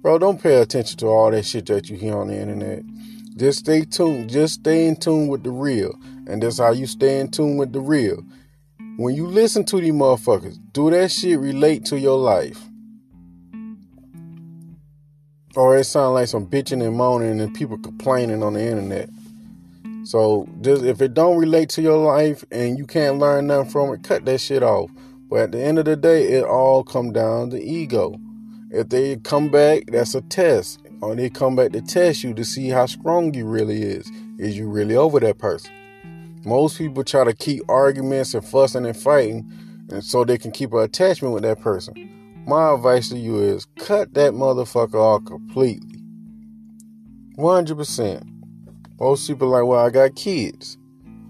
Bro, 0.10 0.18
don't 0.18 0.42
pay 0.42 0.56
attention 0.60 0.98
to 0.98 1.06
all 1.06 1.30
that 1.30 1.46
shit 1.46 1.68
that 1.68 1.88
you 1.88 1.96
hear 1.96 2.18
on 2.18 2.30
the 2.30 2.36
internet. 2.36 2.82
Just 3.38 3.60
stay 3.60 3.82
tuned. 3.82 4.32
Just 4.32 4.56
stay 4.56 4.88
in 4.88 4.96
tune 4.96 5.28
with 5.28 5.44
the 5.44 5.52
real. 5.52 5.94
And 6.26 6.42
that's 6.42 6.58
how 6.58 6.72
you 6.72 6.88
stay 6.88 7.20
in 7.20 7.30
tune 7.30 7.58
with 7.58 7.74
the 7.74 7.80
real. 7.80 8.24
When 8.98 9.14
you 9.14 9.28
listen 9.28 9.66
to 9.66 9.80
these 9.80 9.94
motherfuckers, 9.94 10.58
do 10.72 10.90
that 10.90 11.12
shit 11.12 11.38
relate 11.38 11.86
to 11.86 12.00
your 12.00 12.18
life? 12.18 12.60
Or 15.56 15.78
it 15.78 15.84
sound 15.84 16.16
like 16.16 16.28
some 16.28 16.48
bitching 16.48 16.84
and 16.84 16.98
moaning 16.98 17.40
and 17.40 17.54
people 17.54 17.78
complaining 17.78 18.42
on 18.42 18.54
the 18.54 18.64
internet. 18.64 19.12
So 20.06 20.50
just 20.62 20.84
if 20.84 21.04
it 21.04 21.14
don't 21.14 21.38
relate 21.38 21.70
to 21.70 21.84
your 21.84 22.00
life 22.00 22.44
and 22.52 22.80
you 22.80 22.88
can't 22.88 23.20
learn 23.20 23.46
nothing 23.46 23.70
from 23.70 23.94
it, 23.94 24.02
cut 24.02 24.26
that 24.26 24.40
shit 24.40 24.64
off. 24.64 24.90
But 25.30 25.40
at 25.42 25.52
the 25.52 25.62
end 25.62 25.78
of 25.78 25.86
the 25.86 25.96
day, 25.96 26.30
it 26.30 26.46
all 26.46 26.84
come 26.84 27.14
down 27.14 27.52
to 27.52 27.62
ego. 27.62 28.20
If 28.72 28.90
they 28.90 29.18
come 29.18 29.50
back, 29.50 29.86
that's 29.88 30.16
a 30.16 30.22
test. 30.22 30.80
Or 31.02 31.16
they 31.16 31.30
come 31.30 31.56
back 31.56 31.72
to 31.72 31.82
test 31.82 32.24
you 32.24 32.34
to 32.34 32.44
see 32.44 32.70
how 32.70 32.86
strong 32.86 33.34
you 33.34 33.46
really 33.46 33.82
is. 33.82 34.12
Is 34.38 34.58
you 34.58 34.70
really 34.70 34.96
over 34.96 35.20
that 35.20 35.38
person? 35.38 35.72
Most 36.46 36.78
people 36.78 37.04
try 37.04 37.24
to 37.24 37.34
keep 37.34 37.64
arguments 37.68 38.34
and 38.34 38.46
fussing 38.46 38.86
and 38.86 38.96
fighting 38.96 39.52
and 39.92 40.04
so 40.04 40.24
they 40.24 40.38
can 40.38 40.52
keep 40.52 40.72
an 40.74 40.80
attachment 40.80 41.34
with 41.34 41.44
that 41.44 41.60
person. 41.60 42.44
My 42.46 42.74
advice 42.74 43.10
to 43.10 43.18
you 43.18 43.40
is 43.40 43.66
cut 43.78 44.14
that 44.14 44.34
motherfucker 44.34 44.96
off 44.96 45.26
completely. 45.26 46.02
100%. 47.38 48.24
Most 49.00 49.28
people 49.28 49.50
like, 49.50 49.66
well, 49.66 49.86
I 49.86 49.90
got 49.90 50.16
kids. 50.16 50.78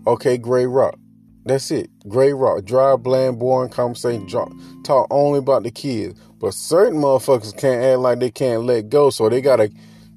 Okay, 0.07 0.37
gray 0.37 0.65
rock. 0.65 0.97
That's 1.45 1.71
it. 1.71 1.89
Gray 2.07 2.33
rock. 2.33 2.65
Dry, 2.65 2.95
bland, 2.95 3.39
boring 3.39 3.69
conversation. 3.69 4.27
Talk 4.83 5.07
only 5.09 5.39
about 5.39 5.63
the 5.63 5.71
kids. 5.71 6.19
But 6.39 6.53
certain 6.53 6.99
motherfuckers 6.99 7.57
can't 7.57 7.83
act 7.83 7.99
like 7.99 8.19
they 8.19 8.31
can't 8.31 8.63
let 8.63 8.89
go, 8.89 9.09
so 9.09 9.27
they 9.27 9.41
gotta 9.41 9.69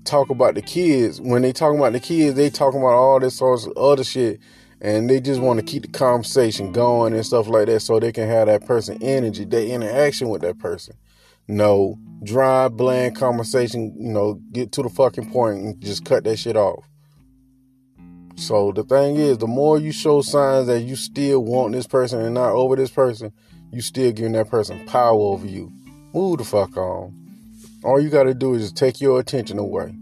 talk 0.05 0.31
about 0.31 0.55
the 0.55 0.62
kids. 0.62 1.20
When 1.20 1.43
they 1.43 1.53
talk 1.53 1.75
about 1.75 1.93
the 1.93 2.01
kids, 2.01 2.37
they 2.37 2.49
talking 2.49 2.81
about 2.81 2.95
all 2.95 3.18
this 3.18 3.37
sorts 3.37 3.66
of 3.66 3.77
other 3.77 4.05
shit, 4.05 4.41
and 4.81 5.11
they 5.11 5.20
just 5.20 5.41
want 5.41 5.59
to 5.59 5.66
keep 5.66 5.83
the 5.83 5.89
conversation 5.89 6.73
going 6.73 7.12
and 7.12 7.27
stuff 7.27 7.49
like 7.49 7.66
that, 7.66 7.81
so 7.81 7.99
they 7.99 8.12
can 8.12 8.29
have 8.29 8.47
that 8.47 8.64
person 8.66 9.03
energy, 9.03 9.45
their 9.45 9.66
interaction 9.66 10.29
with 10.29 10.43
that 10.43 10.59
person. 10.59 10.95
No 11.49 11.99
dry, 12.23 12.68
bland 12.68 13.16
conversation. 13.16 13.93
You 13.99 14.12
know, 14.12 14.35
get 14.53 14.70
to 14.73 14.83
the 14.83 14.89
fucking 14.89 15.33
point 15.33 15.59
and 15.59 15.81
just 15.81 16.05
cut 16.05 16.23
that 16.25 16.37
shit 16.37 16.57
off. 16.57 16.85
So 18.37 18.73
the 18.73 18.85
thing 18.85 19.16
is, 19.16 19.39
the 19.39 19.49
more 19.49 19.79
you 19.79 19.93
show 19.93 20.23
signs 20.23 20.68
that 20.68 20.83
you 20.83 20.97
still 20.97 21.45
want 21.45 21.73
this 21.73 21.87
person 21.87 22.20
and 22.20 22.35
not 22.35 22.53
over 22.53 22.77
this 22.77 22.91
person, 22.91 23.33
you 23.73 23.83
still 23.83 24.12
giving 24.12 24.33
that 24.33 24.49
person 24.49 24.87
power 24.87 25.18
over 25.18 25.47
you. 25.47 25.73
Move 26.14 26.38
the 26.38 26.44
fuck 26.44 26.76
on. 26.76 27.14
All 27.84 28.00
you 28.00 28.10
got 28.10 28.24
to 28.24 28.34
do 28.34 28.54
is 28.54 28.72
take 28.72 29.00
your 29.00 29.18
attention 29.18 29.58
away. 29.58 29.96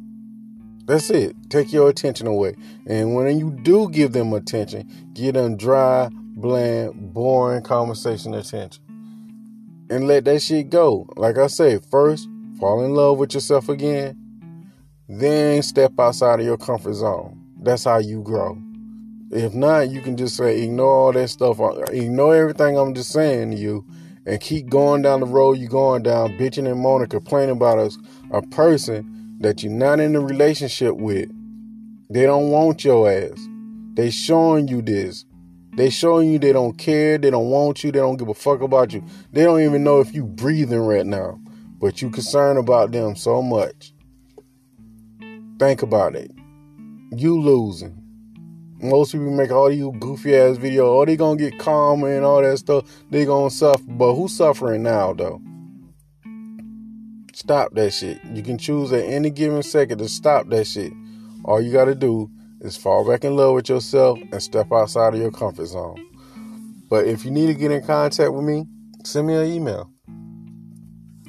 That's 0.87 1.09
it. 1.11 1.37
Take 1.51 1.73
your 1.73 1.89
attention 1.89 2.27
away. 2.27 2.57
And 2.87 3.15
when 3.15 3.39
you 3.39 3.51
do 3.63 3.89
give 3.89 4.13
them 4.13 4.33
attention, 4.33 4.91
give 5.15 5.35
them 5.35 5.57
dry, 5.57 6.11
bland, 6.13 7.15
boring 7.15 7.63
conversation 7.63 8.35
attention. 8.35 8.83
And 9.89 10.09
let 10.09 10.25
that 10.25 10.43
shit 10.43 10.69
go. 10.69 11.09
Like 11.17 11.39
I 11.39 11.47
said, 11.47 11.85
first, 11.87 12.29
fall 12.59 12.85
in 12.85 12.93
love 12.93 13.19
with 13.19 13.35
yourself 13.35 13.69
again. 13.69 14.17
Then 15.09 15.63
step 15.63 15.93
outside 15.99 16.41
of 16.41 16.47
your 16.47 16.59
comfort 16.59 16.95
zone. 16.95 17.41
That's 17.61 17.85
how 17.85 17.99
you 17.99 18.23
grow. 18.23 18.61
If 19.31 19.55
not, 19.55 19.91
you 19.91 20.01
can 20.01 20.17
just 20.17 20.37
say, 20.37 20.63
ignore 20.63 20.93
all 20.93 21.13
that 21.13 21.29
stuff. 21.29 21.61
Ignore 21.93 22.35
everything 22.35 22.77
I'm 22.77 22.95
just 22.95 23.11
saying 23.13 23.53
to 23.53 23.57
you 23.57 23.85
and 24.27 24.41
keep 24.41 24.69
going 24.69 25.03
down 25.03 25.21
the 25.21 25.27
road 25.27 25.59
you're 25.59 25.69
going 25.69 26.03
down, 26.03 26.37
bitching 26.39 26.71
and 26.71 26.81
moaning, 26.81 27.09
complaining 27.09 27.57
about 27.57 27.79
us, 27.79 27.97
a 28.31 28.43
person 28.43 29.37
that 29.41 29.63
you're 29.63 29.73
not 29.73 30.01
in 30.01 30.15
a 30.15 30.21
relationship 30.21 30.97
with. 30.97 31.31
They 32.11 32.23
don't 32.23 32.51
want 32.51 32.85
your 32.85 33.11
ass. 33.11 33.49
They 33.95 34.11
showing 34.11 34.69
you 34.69 34.83
this. 34.83 35.25
They 35.77 35.89
showing 35.89 36.33
you 36.33 36.39
they 36.39 36.53
don't 36.53 36.77
care, 36.77 37.17
they 37.17 37.31
don't 37.31 37.49
want 37.49 37.85
you, 37.85 37.93
they 37.93 38.01
don't 38.01 38.17
give 38.17 38.29
a 38.29 38.35
fuck 38.35 38.61
about 38.61 38.93
you. 38.93 39.05
They 39.33 39.45
don't 39.45 39.63
even 39.63 39.85
know 39.85 40.01
if 40.01 40.13
you 40.15 40.25
breathing 40.25 40.81
right 40.81 41.07
now. 41.07 41.39
But 41.79 42.03
you 42.03 42.11
concerned 42.11 42.59
about 42.59 42.93
them 42.93 43.17
so 43.17 43.41
much. 43.41 43.95
Think 45.59 45.83
about 45.83 46.15
it. 46.15 46.31
You 47.13 47.41
losing. 47.41 48.00
Most 48.83 49.13
people 49.13 49.31
make 49.31 49.51
all 49.51 49.69
these 49.69 49.85
goofy 49.99 50.35
ass 50.37 50.57
videos. 50.57 50.81
Oh, 50.81 51.05
they 51.05 51.17
gonna 51.17 51.37
get 51.37 51.59
calm 51.59 52.03
and 52.05 52.25
all 52.25 52.41
that 52.41 52.57
stuff. 52.59 52.87
They 53.11 53.27
gonna 53.27 53.51
suffer. 53.51 53.83
But 53.87 54.15
who's 54.15 54.35
suffering 54.35 54.83
now 54.83 55.13
though? 55.13 55.43
Stop 57.35 57.75
that 57.75 57.93
shit. 57.93 58.19
You 58.33 58.43
can 58.43 58.57
choose 58.59 58.93
at 58.93 59.05
any 59.05 59.31
given 59.31 59.63
second 59.63 59.99
to 59.99 60.09
stop 60.09 60.49
that 60.49 60.67
shit. 60.67 60.93
All 61.45 61.61
you 61.61 61.73
gotta 61.73 61.95
do 61.95 62.31
is 62.61 62.77
fall 62.77 63.07
back 63.07 63.25
in 63.25 63.37
love 63.37 63.55
with 63.55 63.69
yourself 63.69 64.19
and 64.33 64.43
step 64.43 64.73
outside 64.73 65.15
of 65.15 65.21
your 65.21 65.31
comfort 65.31 65.67
zone. 65.67 66.05
But 66.89 67.07
if 67.07 67.25
you 67.25 67.31
need 67.31 67.47
to 67.47 67.55
get 67.55 67.71
in 67.71 67.83
contact 67.83 68.33
with 68.33 68.45
me, 68.45 68.67
send 69.05 69.27
me 69.27 69.35
an 69.35 69.47
email. 69.47 69.91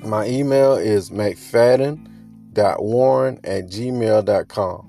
My 0.03 0.25
email 0.25 0.73
is 0.73 1.11
mcfadden.warren 1.11 3.39
at 3.43 3.67
gmail.com. 3.67 4.87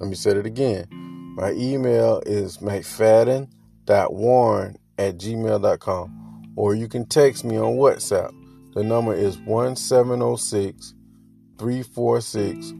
Let 0.00 0.08
me 0.08 0.16
say 0.16 0.30
it 0.30 0.46
again. 0.46 1.03
My 1.34 1.52
email 1.52 2.22
is 2.24 2.56
mcfadden.warren 2.58 4.76
at 4.98 5.18
gmail.com. 5.18 6.52
Or 6.56 6.76
you 6.76 6.86
can 6.86 7.06
text 7.06 7.44
me 7.44 7.56
on 7.56 7.74
WhatsApp. 7.74 8.32
The 8.74 8.84
number 8.84 9.14
is 9.14 9.36
1706 9.38 10.94
346 11.58 12.72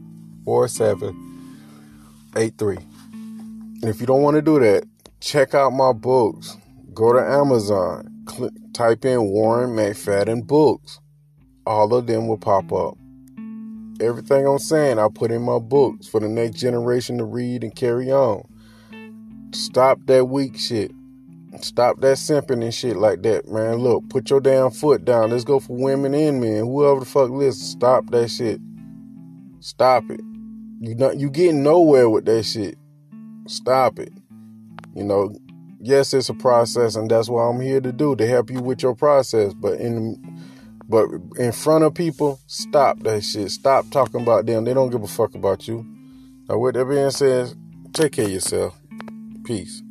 4783. 0.45 2.77
And 2.77 3.83
if 3.83 3.99
you 3.99 4.07
don't 4.07 4.21
want 4.21 4.35
to 4.35 4.41
do 4.41 4.57
that, 4.61 4.85
check 5.19 5.53
out 5.53 5.71
my 5.71 5.91
books. 5.91 6.55
Go 6.93 7.11
to 7.11 7.19
Amazon, 7.19 8.23
click, 8.25 8.53
type 8.73 9.03
in 9.03 9.25
Warren 9.25 9.71
McFadden 9.71 10.47
books. 10.47 11.01
All 11.65 11.93
of 11.93 12.07
them 12.07 12.29
will 12.29 12.37
pop 12.37 12.71
up. 12.71 12.97
Everything 14.01 14.45
I'm 14.45 14.59
saying, 14.59 14.99
I 14.99 15.07
put 15.13 15.31
in 15.31 15.41
my 15.41 15.59
books 15.59 16.07
for 16.07 16.19
the 16.19 16.27
next 16.27 16.59
generation 16.59 17.17
to 17.17 17.23
read 17.23 17.63
and 17.63 17.73
carry 17.75 18.11
on. 18.11 18.43
Stop 19.51 19.99
that 20.07 20.25
weak 20.25 20.57
shit. 20.57 20.91
Stop 21.61 22.01
that 22.01 22.17
simping 22.17 22.61
and 22.61 22.73
shit 22.73 22.97
like 22.97 23.21
that, 23.23 23.47
man. 23.47 23.75
Look, 23.75 24.09
put 24.09 24.29
your 24.29 24.41
damn 24.41 24.71
foot 24.71 25.05
down. 25.05 25.29
Let's 25.29 25.45
go 25.45 25.59
for 25.59 25.77
women 25.77 26.13
and 26.13 26.41
men. 26.41 26.65
Whoever 26.65 26.99
the 26.99 27.05
fuck 27.05 27.29
listen, 27.29 27.65
stop 27.65 28.11
that 28.11 28.29
shit. 28.29 28.59
Stop 29.61 30.09
it. 30.09 30.19
You 30.81 30.95
not 30.95 31.17
you 31.17 31.29
getting 31.29 31.63
nowhere 31.63 32.09
with 32.09 32.25
that 32.25 32.43
shit. 32.43 32.77
Stop 33.47 33.99
it. 33.99 34.11
You 34.93 35.05
know, 35.05 35.33
yes, 35.79 36.13
it's 36.13 36.29
a 36.29 36.33
process, 36.33 36.95
and 36.95 37.09
that's 37.09 37.29
what 37.29 37.41
I'm 37.41 37.61
here 37.61 37.79
to 37.79 37.93
do 37.93 38.15
to 38.17 38.27
help 38.27 38.49
you 38.49 38.59
with 38.59 38.83
your 38.83 38.95
process. 38.95 39.53
But 39.53 39.79
in 39.79 40.34
but 40.87 41.09
in 41.37 41.51
front 41.51 41.83
of 41.83 41.93
people, 41.93 42.39
stop 42.47 42.99
that 43.01 43.23
shit. 43.23 43.51
Stop 43.51 43.89
talking 43.91 44.21
about 44.21 44.45
them. 44.45 44.65
They 44.65 44.73
don't 44.73 44.91
give 44.91 45.03
a 45.03 45.07
fuck 45.07 45.35
about 45.35 45.67
you. 45.67 45.85
Now, 46.47 46.57
with 46.57 46.75
that 46.75 46.85
being 46.85 47.09
said, 47.11 47.53
take 47.93 48.13
care 48.13 48.25
of 48.25 48.31
yourself. 48.31 48.79
Peace. 49.43 49.81